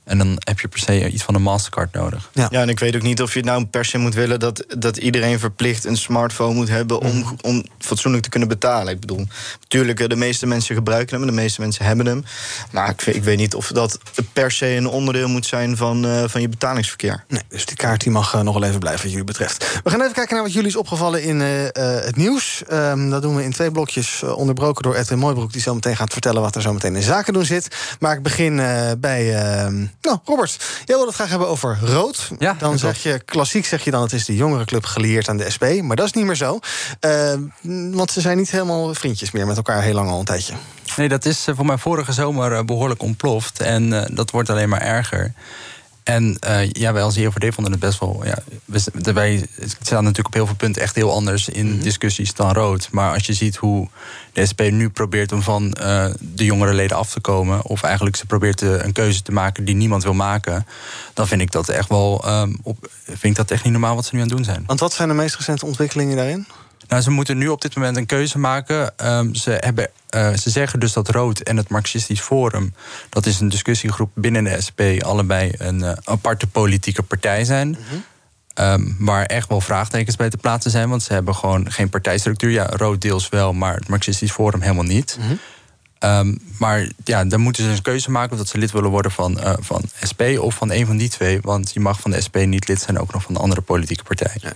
[0.09, 2.31] En dan heb je per se iets van een Mastercard nodig.
[2.33, 2.51] Ja.
[2.51, 5.39] en ik weet ook niet of je nou per se moet willen dat, dat iedereen
[5.39, 7.35] verplicht een smartphone moet hebben om, Mhm.
[7.43, 8.93] om fatsoenlijk te kunnen betalen.
[8.93, 9.27] Ik bedoel,
[9.61, 12.25] natuurlijk, eh, de meeste mensen gebruiken hem, de meeste mensen hebben hem.
[12.71, 13.99] Maar ik, weet- ik weet niet of dat
[14.33, 17.25] per se een onderdeel moet zijn van, eh, van je betalingsverkeer.
[17.29, 19.81] Nee, dus die kaart die mag eh, nog wel even blijven wat jullie betreft.
[19.85, 22.63] We gaan even kijken naar wat jullie is opgevallen in eh, eh, het nieuws.
[22.69, 25.53] Ehm, dat doen we in twee blokjes, onderbroken door Edwin Mooibroek...
[25.53, 27.69] die zo meteen gaat vertellen wat er zo meteen in zaken doen zit.
[28.01, 29.35] Maar ik begin eh, bij...
[30.01, 32.31] nou, Robert, jij wil het graag hebben over rood.
[32.39, 34.03] Ja, dan zeg je, klassiek zeg je dan...
[34.03, 35.65] het is de jongerenclub gelieerd aan de SP.
[35.83, 36.59] Maar dat is niet meer zo.
[37.01, 37.43] Ehm,
[37.93, 39.83] want ze zijn niet helemaal vriendjes meer met elkaar...
[39.83, 40.55] heel lang al een tijdje.
[40.97, 43.61] Nee, dat is eh, voor mij vorige zomer eh, behoorlijk ontploft.
[43.61, 45.33] En eh, dat wordt alleen maar erger.
[46.09, 48.21] En eh, ja, wij als IOVD vonden het best wel...
[48.25, 49.47] Ja, we, wij
[49.81, 52.89] staan natuurlijk op heel veel punten echt heel anders in discussies dan rood.
[52.91, 53.89] Maar als je ziet hoe
[54.33, 57.65] de SP nu probeert om van eh, de jongere leden af te komen...
[57.65, 60.67] of eigenlijk ze probeert eh, een keuze te maken die niemand wil maken...
[61.15, 62.25] dan vind ik dat echt wel...
[62.25, 64.65] ehm, op, vind ik dat echt niet normaal wat ze nu aan het doen zijn.
[64.67, 66.47] Want wat zijn de meest recente ontwikkelingen daarin?
[66.89, 68.99] Nou, ze moeten nu op dit moment een keuze maken.
[68.99, 72.75] Ehm, ze, hebben, eh, ze zeggen dus dat Rood en het Marxistisch Forum...
[73.09, 74.81] dat is een discussiegroep binnen de SP...
[74.99, 77.77] allebei een eh, aparte politieke partij zijn...
[78.55, 80.89] Ehm, waar echt wel vraagtekens bij te plaatsen zijn...
[80.89, 82.51] want ze hebben gewoon geen partijstructuur.
[82.51, 85.19] Ja, Rood deels wel, maar het Marxistisch Forum helemaal niet...
[85.99, 89.11] Ehm, maar ja, dan moeten ze een keuze maken of dat ze lid willen worden
[89.11, 91.39] van, eh, van SP of van een van die twee.
[91.43, 94.03] Want je mag van de SP niet lid zijn, ook nog van een andere politieke
[94.03, 94.37] partij.
[94.41, 94.53] Ja.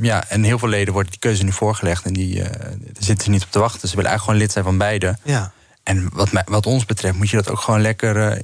[0.00, 3.30] Ja, en heel veel leden wordt die keuze nu voorgelegd en die daar zitten ze
[3.30, 3.88] niet op te wachten.
[3.88, 5.18] Ze willen eigenlijk gewoon lid zijn van beide.
[5.22, 5.52] Ja.
[5.82, 8.38] En wat, mij, wat ons betreft moet je dat ook gewoon lekker eh,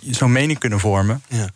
[0.00, 1.22] zo'n mening kunnen vormen.
[1.28, 1.48] Ja.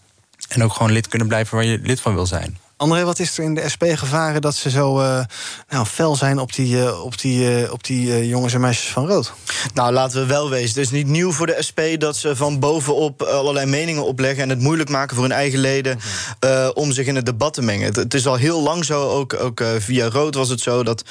[0.49, 2.59] En ook gewoon lid kunnen blijven waar je lid van wil zijn.
[2.83, 5.21] André, wat is er in de SP gevaren dat ze zo eh,
[5.69, 9.07] nou, fel zijn op die, eh, op die, eh, op die jongens en meisjes van
[9.07, 9.33] rood?
[9.75, 10.69] Nou, laten we wel wezen.
[10.69, 14.49] Het is niet nieuw voor de SP dat ze van bovenop allerlei meningen opleggen en
[14.49, 15.99] het moeilijk maken voor hun eigen leden
[16.41, 17.87] eh, om zich in het debat te mengen.
[17.87, 21.05] Het, het is al heel lang zo, ook, ook via Rood was het zo, dat,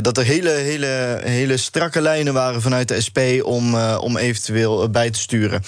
[0.00, 5.10] dat er hele, hele, hele strakke lijnen waren vanuit de SP om, om eventueel bij
[5.10, 5.62] te sturen.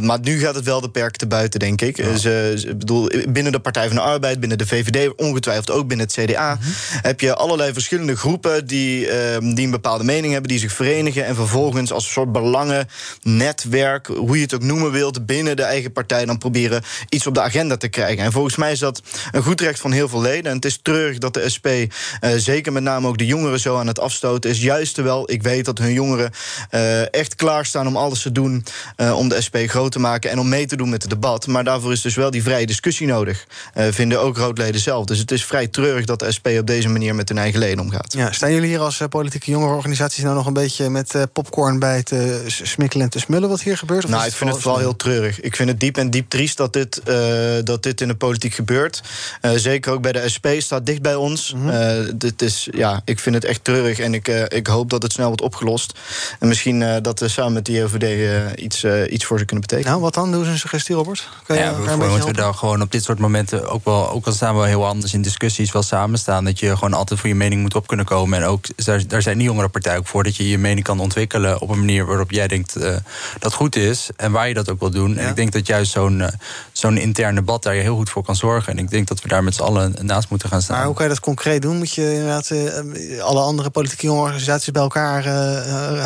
[0.00, 1.96] Maar nu gaat het wel de perk te buiten, denk ik.
[1.96, 6.06] Ze, ze- bedoel, binnen de Partij van de Arbeid, binnen de VVD, ongetwijfeld ook binnen
[6.06, 6.58] het CDA,
[7.02, 11.26] heb je allerlei verschillende groepen die, eh, die een bepaalde mening hebben, die zich verenigen
[11.26, 15.92] en vervolgens als een soort belangennetwerk, hoe je het ook noemen wilt, binnen de eigen
[15.92, 18.24] partij dan proberen iets op de agenda te krijgen.
[18.24, 20.50] En volgens mij is dat een goed recht van heel veel leden.
[20.50, 21.88] En het is treurig dat de SP, eh,
[22.36, 24.62] zeker met name ook de jongeren, zo aan het afstoten is.
[24.62, 26.30] Juist terwijl ik weet dat hun jongeren
[26.70, 28.64] eh, echt klaarstaan om alles te doen
[28.96, 31.46] eh, om de SP groot te maken en om mee te doen met het debat.
[31.46, 35.04] Maar daarvoor is dus wel die vrije discussie nodig, vinden ook roodleden zelf.
[35.04, 37.80] Dus het is vrij treurig dat de SP op deze manier met hun eigen leden
[37.80, 38.12] omgaat.
[38.12, 41.78] Ja, staan jullie hier als eh, politieke jongerenorganisaties nou nog een beetje met eh, popcorn
[41.78, 42.02] bij
[42.46, 44.04] s- smikkelen en te smullen wat hier gebeurt?
[44.04, 45.40] Of Nou, ik vind het vooral heel treurig.
[45.40, 47.16] Ik vind het diep en diep triest dat dit, eh,
[47.64, 49.02] dat dit in de politiek gebeurt.
[49.40, 51.54] Eh, zeker ook bij de SP staat dicht bij ons.
[51.66, 55.02] Eh, dit is, ja, ik vind het echt treurig en ik, eh, ik hoop dat
[55.02, 55.92] het snel wordt opgelost.
[56.40, 59.60] En misschien eh, dat we samen met de JOVD eh, iets, iets voor ze kunnen
[59.66, 59.90] betekenen.
[59.90, 60.30] Nou, wat dan?
[60.32, 61.28] Doe eens een suggestie, Robert.
[61.46, 62.34] Kan je Ja, moeten we helpen?
[62.34, 65.22] daar gewoon op dit soort momenten ook wel, ook al staan we heel anders in
[65.22, 66.44] discussies, wel samen staan.
[66.44, 68.38] Dat je gewoon altijd voor je mening moet op kunnen komen.
[68.38, 71.00] En ook daar, daar zijn die jongere partijen ook voor, dat je je mening kan
[71.00, 72.96] ontwikkelen op een manier waarop jij denkt eh,
[73.38, 75.16] dat goed is en waar je dat ook wil doen.
[75.16, 76.28] En ik denk dat juist zo'n eh,
[76.72, 78.72] zo'n intern debat daar je heel goed voor kan zorgen.
[78.72, 80.76] En ik denk dat we daar met z'n allen naast moeten gaan staan.
[80.76, 81.76] Maar hoe kan je dat concreet doen?
[81.76, 85.24] Moet je inderdaad eh, alle andere politieke jongerenorganisaties bij elkaar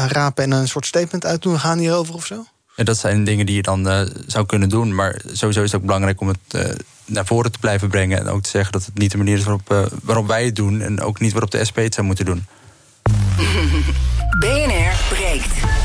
[0.08, 2.44] rapen en een soort statement uitdoen gaan hierover of zo?
[2.78, 4.94] En dat zijn dingen die je dan eh, zou kunnen doen.
[4.94, 6.70] Maar sowieso is het ook belangrijk om het eh,
[7.04, 8.18] naar voren te blijven brengen.
[8.18, 10.56] En ook te zeggen dat het niet de manier is waarop, eh, waarop wij het
[10.56, 10.80] doen.
[10.80, 12.46] En ook niet waarop de SP het zou moeten doen.
[14.40, 15.77] BNR breekt.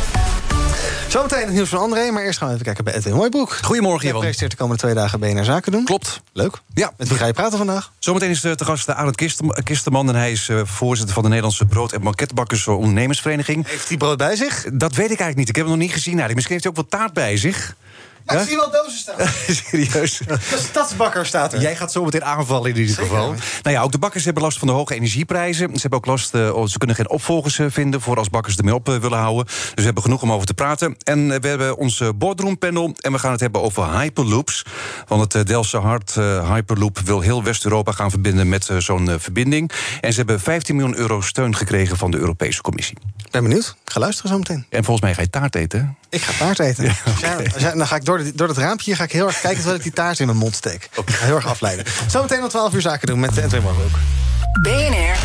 [1.14, 3.58] Zometeen het nieuws van André, maar eerst gaan we even kijken bij Edwin Hooibroek.
[3.62, 4.20] Goedemorgen, Ivan.
[4.20, 5.86] presenteert de komende twee dagen BNR Zaken doen.
[5.86, 6.22] Klopt.
[6.32, 6.62] Leuk.
[6.74, 6.92] Ja.
[6.98, 7.92] Met wie ga je praten vandaag?
[8.00, 10.10] Zometeen is eh, te gast eh, Arend Kister- Kisterman...
[10.10, 13.68] en hij is eh, voorzitter van de Nederlandse Brood- en Banketbakkers Ondernemersvereniging.
[13.68, 14.64] Heeft hij brood bij zich?
[14.74, 15.50] Dat weet ik eigenlijk niet.
[15.50, 16.20] Ik heb hem nog niet gezien.
[16.20, 16.36] eigenlijk.
[16.36, 17.76] Misschien heeft hij ook wat taart bij zich.
[18.26, 19.16] Ja, ik zie wel dozen staan.
[19.70, 20.18] Serieus?
[20.18, 20.38] De
[20.70, 21.62] stadsbakker staat er.
[21.62, 23.28] Jij gaat zo meteen aanvallen in ieder geval.
[23.64, 25.68] Nou ja, ook de bakkers hebben last van de hoge energieprijzen.
[25.74, 28.02] Ze hebben ook last, eh, oh, ze kunnen geen opvolgers eh, vinden...
[28.02, 29.46] voor als bakkers ermee op eh, willen houden.
[29.46, 30.96] Dus we hebben genoeg om over te praten.
[31.04, 34.66] En we hebben ons boardroom panel en we gaan het hebben over hyperloops.
[35.08, 36.16] Want het Delftse Hart
[36.54, 38.50] Hyperloop wil heel West-Europa gaan verbinden...
[38.50, 39.72] met zo'n verbinding.
[40.02, 42.98] En ze hebben 15 miljoen euro steun gekregen van de Europese Commissie.
[43.32, 43.76] Ben benieuwd.
[43.86, 44.66] Ik ga luisteren zo meteen.
[44.70, 46.18] En volgens mij ga je taart eten, hè?
[46.18, 46.96] Ik ga taart eten.
[47.20, 49.56] Jij- dan ga ik door, de, door het raampje hier ga ik heel erg kijken
[49.56, 50.90] terwijl ik die taart in mijn mond steek.
[51.06, 51.86] Ik ga heel erg afleiden.
[52.08, 53.98] Zometeen om 12 uur zaken doen met Edwin Marrook.
[54.62, 55.18] BNR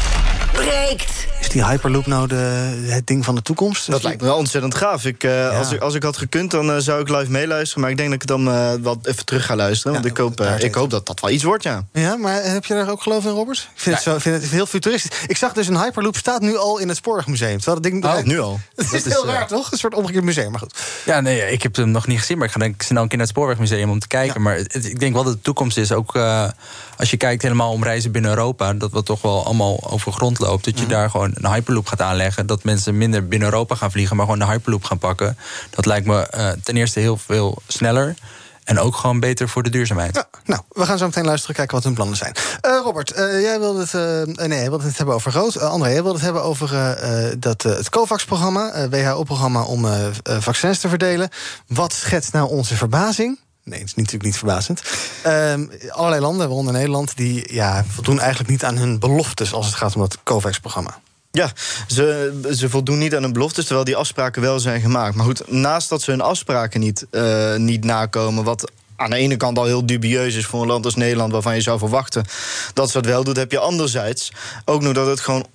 [0.53, 1.27] breekt.
[1.49, 2.35] Is die Hyperloop nou de,
[2.87, 3.91] het ding van de toekomst?
[3.91, 5.05] Dat lijkt me wel ontzettend gaaf.
[5.05, 7.83] Ik, uh, als, ik, als ik had gekund, dan uh, zou ik live meeluisteren.
[7.83, 9.93] Maar ik denk dat ik dan uh, wat even terug ga luisteren.
[9.93, 11.85] Want ik, hoop, ik hoop dat dat wel iets wordt, ja.
[11.93, 13.59] Ja, maar heb je daar ook geloof in, Robert?
[13.59, 13.93] Ik vind, ja.
[13.93, 15.19] het, zo, vind het heel futuristisch.
[15.27, 17.57] Ik zag dus een Hyperloop staat nu al in het Spoorwegmuseum.
[17.57, 18.05] Terwijl dat ding...
[18.05, 18.61] Oh, nu al.
[18.77, 19.73] Het is, heel raar, toch?
[19.73, 20.79] Een soort omgekeerd museum, maar goed.
[21.05, 22.39] Ja, nee, ik heb hem nog niet gezien.
[22.39, 24.43] Maar ik ga denk ik snel een keer naar het Spoorwegmuseum om te kijken.
[24.43, 26.17] Maar het, ik denk wel dat de toekomst is ook...
[26.97, 28.73] als je kijkt helemaal om reizen binnen Europa...
[28.73, 30.65] dat we toch wel allemaal over grond loopt.
[30.65, 30.91] Dat je mm.
[30.91, 32.47] daar gewoon een Hyperloop gaat aanleggen.
[32.47, 35.39] Dat mensen minder binnen Europa gaan vliegen, maar gewoon de Hyperloop gaan pakken.
[35.71, 38.15] Dat lijkt me uh, ten eerste heel veel sneller.
[38.65, 40.25] En ook gewoon beter voor de duurzaamheid.
[40.45, 42.35] Nou, we gaan zo meteen luisteren, kijken wat hun plannen zijn.
[42.67, 45.61] Uh, Robert, uh, jij wilde het, nee, het hebben over rood.
[45.61, 46.97] André, jij wilde het hebben over
[47.39, 49.87] dat, het COVAX-programma, WHO-programma om
[50.23, 51.29] vaccins te verdelen.
[51.67, 53.39] Wat schetst nou onze verbazing?
[53.69, 54.83] Nee, het is natuurlijk niet verbazend.
[55.27, 55.55] Uh,
[55.91, 59.95] allerlei landen, waaronder Nederland, die ja, voldoen eigenlijk niet aan hun beloftes als het gaat
[59.95, 61.01] om dat COVAX-programma.
[61.31, 61.53] Ja,
[61.89, 65.15] ze, ze voldoen niet aan hun beloftes, terwijl die afspraken wel zijn gemaakt.
[65.15, 69.37] Maar goed, naast dat ze hun afspraken niet, uh, niet nakomen, wat aan de ene
[69.37, 72.25] kant al heel dubieus is voor een land als Nederland, waarvan je zou verwachten
[72.75, 74.33] dat ze dat wel doet, heb je anderzijds
[74.65, 75.47] ook nog dat het gewoon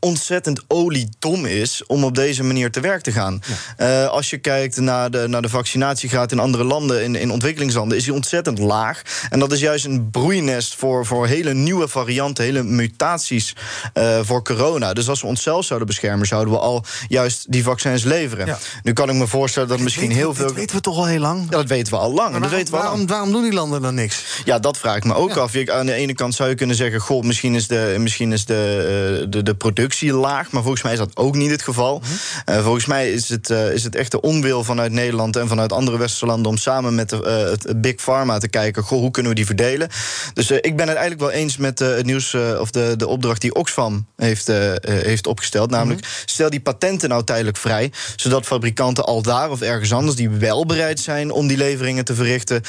[0.00, 3.42] ontzettend oliedom is om op deze manier te werk te gaan.
[3.78, 7.96] Uh, als je kijkt naar de, naar de vaccinatiegraad in andere landen, in, in ontwikkelingslanden,
[7.96, 9.02] is die ontzettend laag.
[9.30, 13.56] En dat is juist een broeinest voor, voor hele nieuwe varianten, hele mutaties
[13.94, 14.92] uh, voor corona.
[14.92, 18.46] Dus als we onszelf zouden beschermen, zouden we al juist die vaccins leveren.
[18.46, 18.58] Ja.
[18.82, 20.46] Nu kan ik me voorstellen dat misschien heel veel.
[20.46, 21.42] Dat weten we toch al heel lang?
[21.50, 22.30] Ja, dat weten we al lang.
[22.30, 24.24] Maar waarom, dat weten we waarom, waarom, doen die landen dan niks?
[24.44, 25.40] Ja, dat vraag ik me ook ja.
[25.40, 25.56] af.
[25.68, 29.20] Aan de ene kant zou je kunnen zeggen: Goh, misschien is de, misschien is de,
[29.22, 29.54] uh, de, de
[29.88, 30.50] productie laag.
[30.50, 31.98] Maar volgens mij is dat ook niet het geval.
[31.98, 32.06] Mm
[32.46, 35.72] uh, volgens mij is het, uh, is het echt de onwil vanuit Nederland en vanuit
[35.72, 39.10] andere westerse landen om samen met de, uh, het Big Pharma te kijken: goh, hoe
[39.10, 39.88] kunnen we die verdelen?
[40.34, 43.54] Dus ik ben het eigenlijk wel eens met het nieuws of de, de opdracht die
[43.54, 44.46] Oxfam heeft,
[44.82, 45.70] heeft opgesteld.
[45.70, 50.16] Namelijk, mm stel die patenten nou tijdelijk vrij, zodat fabrikanten al daar of ergens anders
[50.16, 52.62] die wel bereid zijn om die leveringen te verrichten,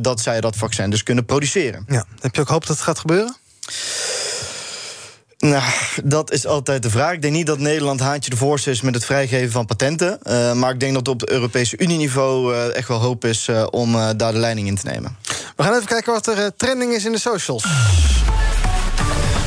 [0.00, 1.84] dat zij dat vaccin dus kunnen produceren.
[1.88, 2.04] Ja.
[2.20, 3.36] Heb je ook hoop dat het gaat gebeuren?
[5.42, 5.62] Nou,
[6.04, 7.12] dat is altijd de vraag.
[7.12, 10.18] Ik denk niet dat Nederland haantje de voorste is met het vrijgeven van patenten.
[10.22, 13.66] Uh, maar ik denk dat op het Europese Unie-niveau uh, echt wel hoop is uh,
[13.70, 15.16] om daar de leiding in te nemen.
[15.56, 17.64] We gaan even kijken wat er trending is in de socials.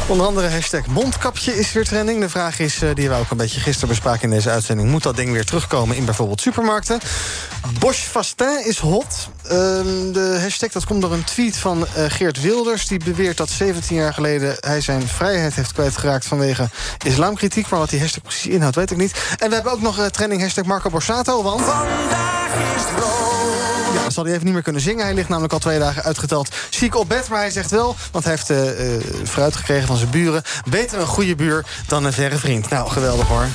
[0.07, 2.19] Onder andere hashtag mondkapje is weer trending.
[2.19, 4.89] De vraag is, die we ook een beetje gisteren bespraken in deze uitzending...
[4.89, 6.99] moet dat ding weer terugkomen in bijvoorbeeld supermarkten?
[7.79, 9.29] Bosch Fastin is hot.
[9.43, 9.51] Uh,
[10.13, 12.87] de hashtag dat komt door een tweet van uh, Geert Wilders.
[12.87, 16.25] Die beweert dat 17 jaar geleden hij zijn vrijheid heeft kwijtgeraakt...
[16.25, 16.69] vanwege
[17.05, 17.69] islamkritiek.
[17.69, 19.13] Maar wat die hashtag precies inhoudt, weet ik niet.
[19.37, 21.61] En we hebben ook nog uh, trending hashtag Marco Borsato, want...
[21.61, 22.83] Vandaag is
[23.95, 25.05] ja, zal hij even niet meer kunnen zingen.
[25.05, 27.29] Hij ligt namelijk al twee dagen uitgeteld ziek op bed.
[27.29, 30.43] Maar hij zegt wel, want hij heeft uh, fruit gekregen van zijn buren...
[30.69, 32.69] beter een goede buur dan een verre vriend.
[32.69, 33.47] Nou, geweldig hoor.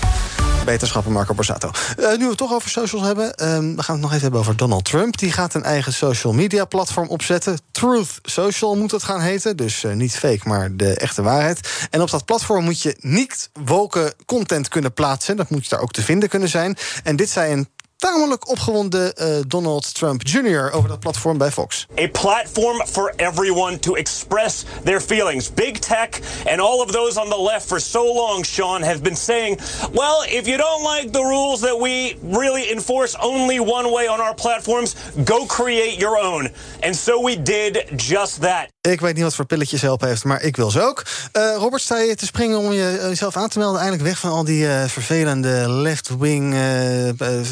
[0.65, 1.71] Beterschappen Marco Borsato.
[1.99, 4.41] Uh, nu we het toch over socials hebben, uh, we gaan het nog even hebben
[4.41, 5.19] over Donald Trump.
[5.19, 7.59] Die gaat een eigen social media platform opzetten.
[7.71, 9.57] Truth Social moet het gaan heten.
[9.57, 11.69] Dus niet fake, maar de echte waarheid.
[11.91, 15.37] En op dat platform moet je niet woke content kunnen plaatsen.
[15.37, 16.77] Dat moet je daar ook te vinden kunnen zijn.
[17.03, 17.69] En dit zei een
[18.01, 20.71] tamelijk opgewonden uh, Donald Trump Jr.
[20.73, 21.87] over dat platform bij Fox.
[21.99, 25.55] A platform for everyone to express their feelings.
[25.55, 26.09] Big tech
[26.47, 29.61] and all of those on the left for so long, Sean, have been saying,
[29.93, 34.21] well, if you don't like the rules that we really enforce only one way on
[34.21, 34.95] our platforms,
[35.25, 36.49] go create your own.
[36.83, 38.69] And so we did just that.
[38.81, 41.03] Ik weet niet wat voor pilletjes helpen heeft, maar ik wil ze ook.
[41.33, 43.81] Uh, Robert, sta je te springen om je, jezelf aan te melden?
[43.81, 46.57] Eindelijk weg van al die uh, vervelende left-wing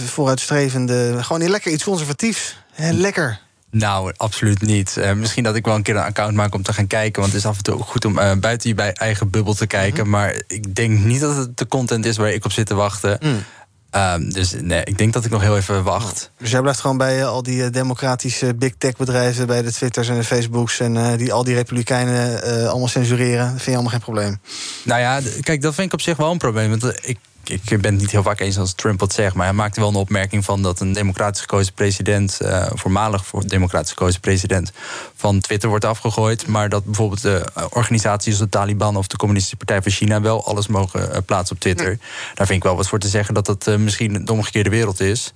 [0.06, 1.22] vooruit vooruitstrevende.
[1.22, 2.56] Gewoon lekker iets conservatiefs.
[2.76, 3.40] lekker.
[3.70, 4.96] Nou, absoluut niet.
[4.98, 7.20] Uh, misschien dat ik wel een keer een account maak om te gaan kijken.
[7.20, 10.02] Want het is af en toe goed om uh, buiten je eigen bubbel te kijken.
[10.02, 10.10] Mhm.
[10.10, 13.18] Maar ik denk niet dat het de content is waar ik op zit te wachten.
[13.20, 13.44] Mm.
[13.90, 16.30] Um, dus nee, ik denk dat ik nog heel even wacht.
[16.38, 19.46] Dus jij blijft gewoon bij uh, al die democratische big tech bedrijven...
[19.46, 20.80] bij de Twitters en de Facebooks...
[20.80, 23.44] en die al die republikeinen allemaal censureren.
[23.44, 24.40] Dat vind je allemaal geen probleem?
[24.82, 26.78] Nou ja, kijk, dat vind ik op zich wel een probleem.
[26.78, 27.18] Want ik
[27.48, 29.88] ik ben het niet heel vaak eens als Trump wat zegt, maar hij maakte wel
[29.88, 34.72] een opmerking van dat een democratisch gekozen president, uh, voormalig voor democratisch gekozen president,
[35.16, 39.56] van Twitter wordt afgegooid, maar dat bijvoorbeeld de organisaties als de Taliban of de Communistische
[39.56, 41.98] Partij van China wel alles mogen uh, plaatsen op Twitter.
[42.34, 45.00] Daar vind ik wel wat voor te zeggen dat dat uh, misschien de omgekeerde wereld
[45.00, 45.32] is.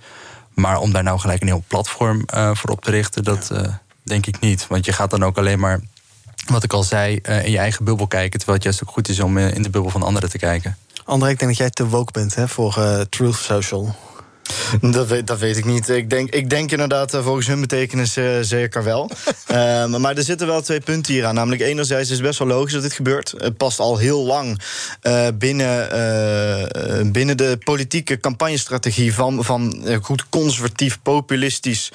[0.54, 3.50] Maar om daar nou gelijk een heel platform voor op te richten, dat
[4.04, 4.66] denk ik niet.
[4.66, 5.80] Want je gaat dan ook alleen maar
[6.46, 8.38] wat ik al zei, in je eigen bubbel kijken.
[8.38, 10.76] Terwijl het juist ook goed is om in de bubbel van anderen te kijken.
[11.05, 13.94] André, ik denk dat jij te woke bent hè, voor uh, Truth Social.
[14.80, 15.88] Dat weet, dat weet ik niet.
[15.88, 19.10] Ik denk, ik denk inderdaad uh, volgens hun betekenis uh, zeker wel.
[19.50, 21.34] uh, maar er zitten wel twee punten hier aan.
[21.34, 23.34] Namelijk enerzijds is het best wel logisch dat dit gebeurt.
[23.36, 24.60] Het past al heel lang
[25.34, 29.14] binnen, binnen de politieke campagnestrategie...
[29.14, 31.92] van, van goed conservatief, populistisch...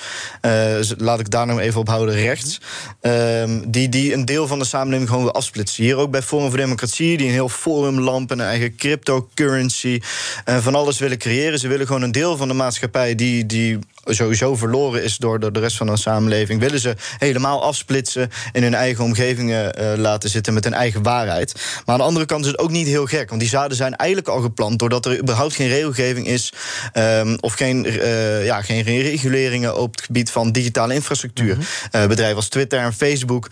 [0.97, 2.61] laat ik daar nou even op houden, rechts...
[3.01, 5.83] Ehm, die, die een deel van de samenleving gewoon wil afsplitsen.
[5.83, 7.17] Hier ook bij Forum voor Democratie...
[7.17, 10.01] die een heel forumlamp en een eigen cryptocurrency...
[10.45, 11.59] van alles willen creëren.
[11.59, 12.66] Ze willen gewoon een deel van de maatschappij
[13.15, 17.63] die, die sowieso verloren is door, door de rest van de samenleving, willen ze helemaal
[17.63, 21.53] afsplitsen in hun eigen omgevingen uh, laten zitten met hun eigen waarheid.
[21.55, 23.95] Maar aan de andere kant is het ook niet heel gek, want die zaden zijn
[23.95, 26.53] eigenlijk al geplant doordat er überhaupt geen regelgeving is
[26.93, 31.55] um, of geen, uh, ja, geen reguleringen op het gebied van digitale infrastructuur.
[31.55, 32.01] Mm -hmm.
[32.01, 33.47] uh, bedrijven als Twitter en Facebook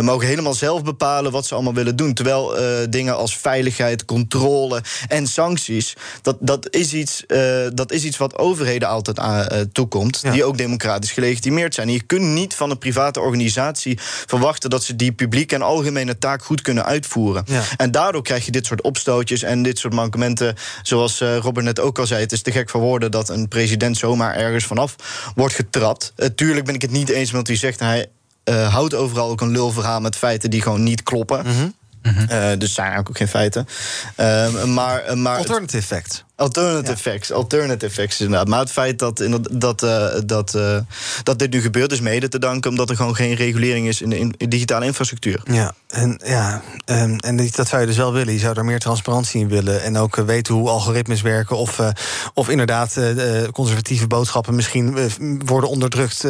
[0.00, 2.14] mogen helemaal zelf bepalen wat ze allemaal willen doen.
[2.14, 2.56] Terwijl
[2.90, 7.24] dingen als veiligheid, controle en sancties, dat, dat, is, iets,
[7.74, 11.90] dat is iets wat overheden altijd aan toekomt die ook democratisch gelegitimeerd zijn.
[11.90, 16.44] je kunt niet van een private organisatie verwachten dat ze die publieke en algemene taak
[16.44, 17.44] goed kunnen uitvoeren.
[17.76, 20.54] En daardoor krijg je dit soort opstootjes en dit soort mankementen.
[20.82, 23.48] Zoals uh, Robert net ook al zei, het is te gek voor woorden dat een
[23.48, 24.94] president zomaar ergens vanaf
[25.34, 26.12] wordt getrapt.
[26.16, 28.06] Uh, tuurlijk ben ik het niet eens met wie zegt hij
[28.48, 31.46] uh, houdt overal ook een lulverhaal met feiten die gewoon niet kloppen.
[31.46, 31.74] Mm -hmm.
[32.02, 32.12] Uh,
[32.58, 33.68] dus zijn eigenlijk ook geen feiten.
[34.20, 36.24] Uh, maar, maar Alternative facts.
[36.36, 37.12] Alternative ja.
[37.12, 38.48] facts, alternative facts inderdaad.
[38.48, 40.78] Maar het feit dat, dat, uh, dat, uh,
[41.22, 42.70] dat dit nu gebeurt is mede te danken...
[42.70, 45.40] omdat er gewoon geen regulering is in de, in digitale infrastructuur.
[45.44, 48.32] Ja, en, ja um, en dat zou je dus wel willen.
[48.32, 49.82] Je zou daar meer transparantie in willen.
[49.82, 51.56] En ook weten hoe algoritmes werken.
[51.56, 51.88] Of, uh,
[52.34, 52.96] of inderdaad
[53.52, 55.10] conservatieve boodschappen misschien
[55.44, 56.20] worden onderdrukt...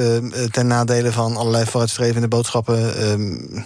[0.51, 3.11] ten nadele van allerlei vooruitstrevende boodschappen...
[3.11, 3.65] Um,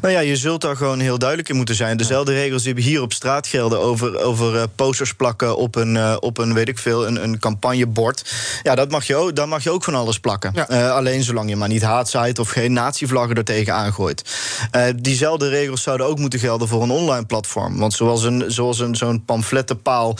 [0.00, 1.96] nou ja, je zult daar gewoon heel duidelijk in moeten zijn.
[1.96, 6.16] Dezelfde regels die hier op straat gelden over, over uh, posters plakken op een, uh,
[6.20, 8.34] op een, weet ik veel, een, een campagnebord.
[8.62, 10.52] Ja, dat mag je ook, daar mag je ook van alles plakken.
[10.54, 10.70] Ja.
[10.70, 14.22] Uh, alleen zolang je maar niet haatzaait of geen natievlaggen er tegen aangooit.
[14.96, 17.78] diezelfde regels zouden ook moeten gelden voor een online platform.
[17.78, 20.16] Want zoals, een, zoals een, zo'n pamflettenpaal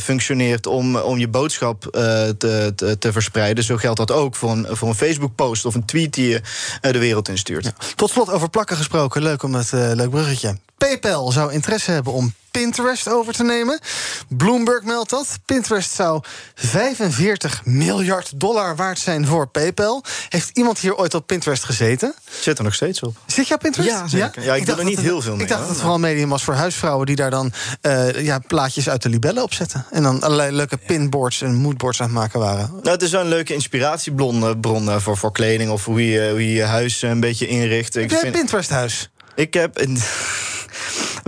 [0.00, 4.66] functioneert om, om je boodschap te, te, te, verspreiden, zo geldt dat ook voor een,
[4.70, 6.40] voor een Facebook-post of een tweet die je
[6.80, 7.64] de wereld instuurt.
[7.64, 7.72] Ja.
[7.94, 8.87] Tot slot over plakken gesproken,
[9.22, 10.56] leuk om het uh, leuk bruggetje.
[10.78, 13.80] PayPal zou interesse hebben om Pinterest over te nemen.
[14.28, 15.38] Bloomberg meldt dat.
[15.44, 16.22] Pinterest zou
[16.54, 20.04] 45 miljard dollar waard zijn voor PayPal.
[20.28, 22.14] Heeft iemand hier ooit op Pinterest gezeten?
[22.40, 23.16] Zit er nog steeds op.
[23.26, 23.90] Zit je op Pinterest?
[23.90, 24.42] Ja, zeker.
[24.42, 25.42] Ja, ik, ik doe er niet heel veel mee.
[25.42, 27.06] Ik dacht dat het vooral medium was voor huisvrouwen...
[27.06, 29.86] die daar dan uh, ja, plaatjes uit de libellen op zetten.
[29.90, 32.70] En dan allerlei leuke pinboards en moodboards aan het maken waren.
[32.70, 35.70] Nou, het is wel een leuke inspiratiebron bron, voor, voor kleding...
[35.70, 37.94] of hoe je, hoe je je huis een beetje inricht.
[37.94, 39.10] Heb jij een Pinterest-huis?
[39.34, 39.80] Ik heb...
[39.80, 39.98] Een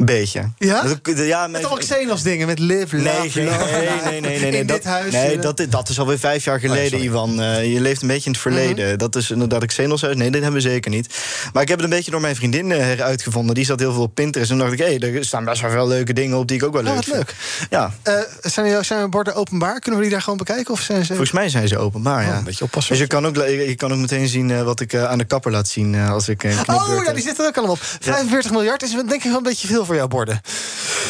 [0.00, 0.50] een beetje.
[0.58, 0.82] Ja?
[0.82, 3.90] Dat, ja met allemaal Xenos dingen met live, love, nee.
[4.04, 4.40] Nee, nee, nee.
[4.40, 7.40] nee, nee dat, huis, nee dat, dat is alweer vijf jaar geleden, oh, Ivan.
[7.40, 8.84] Uh, je leeft een beetje in het verleden.
[8.84, 8.98] Mm -hmm.
[8.98, 10.16] Dat is inderdaad Xenos huis.
[10.16, 11.14] Nee, dit hebben we zeker niet.
[11.52, 13.54] Maar ik heb het een beetje door mijn vriendin uh, uitgevonden.
[13.54, 14.50] Die zat heel veel op Pinterest.
[14.50, 16.62] En dacht ik, hé, hey, er staan best wel veel leuke dingen op die ik
[16.64, 17.34] ook wel leuk vind.
[17.70, 17.92] Ja.
[18.08, 19.80] Uh, zijn, zijn borden openbaar?
[19.80, 20.72] Kunnen we die daar gewoon bekijken?
[20.72, 21.06] Of zijn ze...
[21.06, 22.30] Volgens mij zijn ze openbaar, ja.
[22.30, 22.92] Oh, een beetje oppassen.
[22.92, 25.68] Dus je kan ook, je kan ook meteen zien wat ik aan de kapper laat
[25.68, 27.82] zien als ik een Oh ja, die zit er ook allemaal op.
[28.00, 30.40] 45 miljard is denk ik wel een beetje veel voor jouw borden.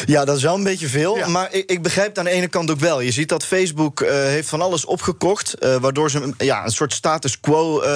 [0.05, 1.17] Ja, dat is wel een beetje veel.
[1.17, 1.27] Ja.
[1.27, 3.01] Maar ik, ik, begrijp het aan de ene kant ook wel.
[3.01, 5.55] Je ziet dat Facebook uh, heeft van alles opgekocht.
[5.59, 7.87] Uh, waardoor ze ja, een soort status quo uh,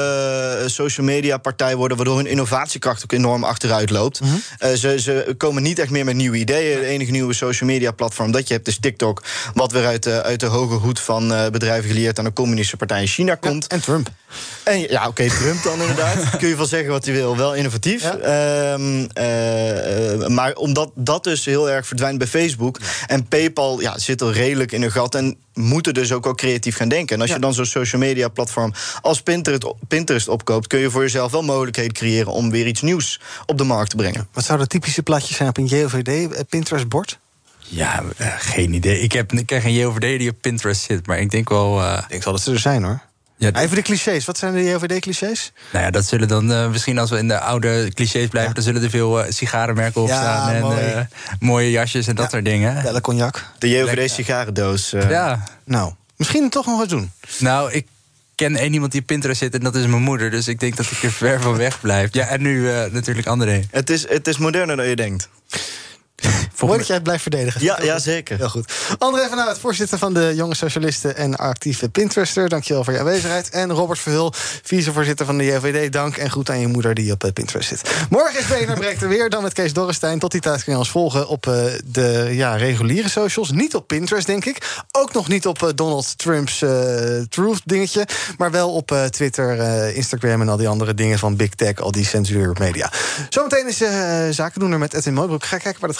[0.65, 1.97] social media partij worden.
[1.97, 4.21] Waardoor hun innovatiekracht ook enorm achteruit loopt.
[4.21, 4.27] Mm
[4.59, 4.77] -hmm.
[4.77, 6.79] ze, ze komen niet echt meer met nieuwe ideeën.
[6.79, 9.23] De enige nieuwe social media platform dat je hebt is TikTok.
[9.53, 13.01] Wat weer uit de, uit de hoge hoed van bedrijven geleerd aan de communistische partij
[13.01, 13.65] in China komt.
[13.67, 14.09] Ja, en Trump.
[14.63, 16.29] En, ja, oké, okay, Trump dan inderdaad.
[16.39, 17.37] Kun je wel zeggen wat hij wil.
[17.37, 18.03] Wel innovatief.
[18.03, 18.73] Ja.
[18.73, 19.07] Um,
[20.33, 22.79] maar omdat dat dus heel erg verdwijnt bij Facebook.
[23.07, 25.15] En PayPal ja, zit er redelijk in een gat.
[25.15, 27.15] En moeten dus ook wel creatief gaan denken.
[27.15, 27.35] En als ja.
[27.35, 31.41] je dan zo'n social media platform als Pinterest, Pinterest opkoopt, kun je voor jezelf wel
[31.41, 34.27] mogelijkheden creëren om weer iets nieuws op de markt te brengen.
[34.33, 37.19] Wat zou de typische plaatjes zijn op een JOVD Pinterest-bord?
[37.59, 38.99] Ja, uh, geen idee.
[38.99, 41.81] Ik heb, ik ken geen JOVD die op Pinterest zit, maar ik denk wel.
[41.81, 41.97] Uh...
[42.03, 43.01] Ik denk wel dat ze er zijn hoor.
[43.37, 44.25] Ja, Even de clichés.
[44.25, 45.51] Wat zijn de JOVD-clichés?
[45.71, 48.53] Nou ja, dat zullen dan uh, misschien als we in de oude clichés blijven...
[48.53, 50.85] dan zullen er veel uh, sigarenmerken op ja, staan en mooi.
[50.85, 50.99] uh,
[51.39, 52.83] mooie jasjes en dat soort dingen.
[52.83, 53.45] Belle cognac.
[53.59, 54.89] De JOVD-sigarendoos.
[54.89, 55.43] Ja.
[55.63, 57.11] Nou, misschien toch nog eens doen.
[57.39, 57.87] Nou, ik
[58.35, 60.31] ken één iemand die op Pinterest zit en dat is mijn moeder.
[60.31, 62.13] Dus ik denk dat ik er ver van weg blijf.
[62.13, 63.63] Ja, en nu natuurlijk André.
[63.71, 65.29] Het is, het is moderner dan je denkt.
[66.65, 67.61] Mooi dat jij het blijft verdedigen.
[67.61, 68.37] Ja, ja, zeker.
[68.37, 68.73] Heel goed.
[68.97, 72.49] André van Uit, voorzitter van de Jonge Socialisten en actieve Pinterester.
[72.49, 73.49] Dankjewel voor je aanwezigheid.
[73.49, 75.93] En Robert Verhul, vicevoorzitter van de JVD.
[75.93, 77.81] Dank en goed aan je moeder die op eh, Pinterest zit.
[78.09, 80.19] Morgen is BNR Breekt er weer, dan met Kees Dorrestein.
[80.19, 81.53] Tot die tijd kun je ons volgen op uh,
[81.85, 83.51] de ja, reguliere socials.
[83.51, 84.83] Niet op Pinterest, denk ik.
[84.91, 86.63] Ook nog niet op uh, Donald Trump's
[87.29, 88.07] Truth dingetje.
[88.37, 89.59] Maar wel op Twitter,
[89.95, 91.75] Instagram en al die andere dingen van Big Tech.
[91.75, 92.91] Al die censuurmedia.
[93.29, 93.89] Zometeen is uh,
[94.29, 95.45] zakendoener met Edwin Moodbroek.
[95.45, 95.99] Ga kijken waar het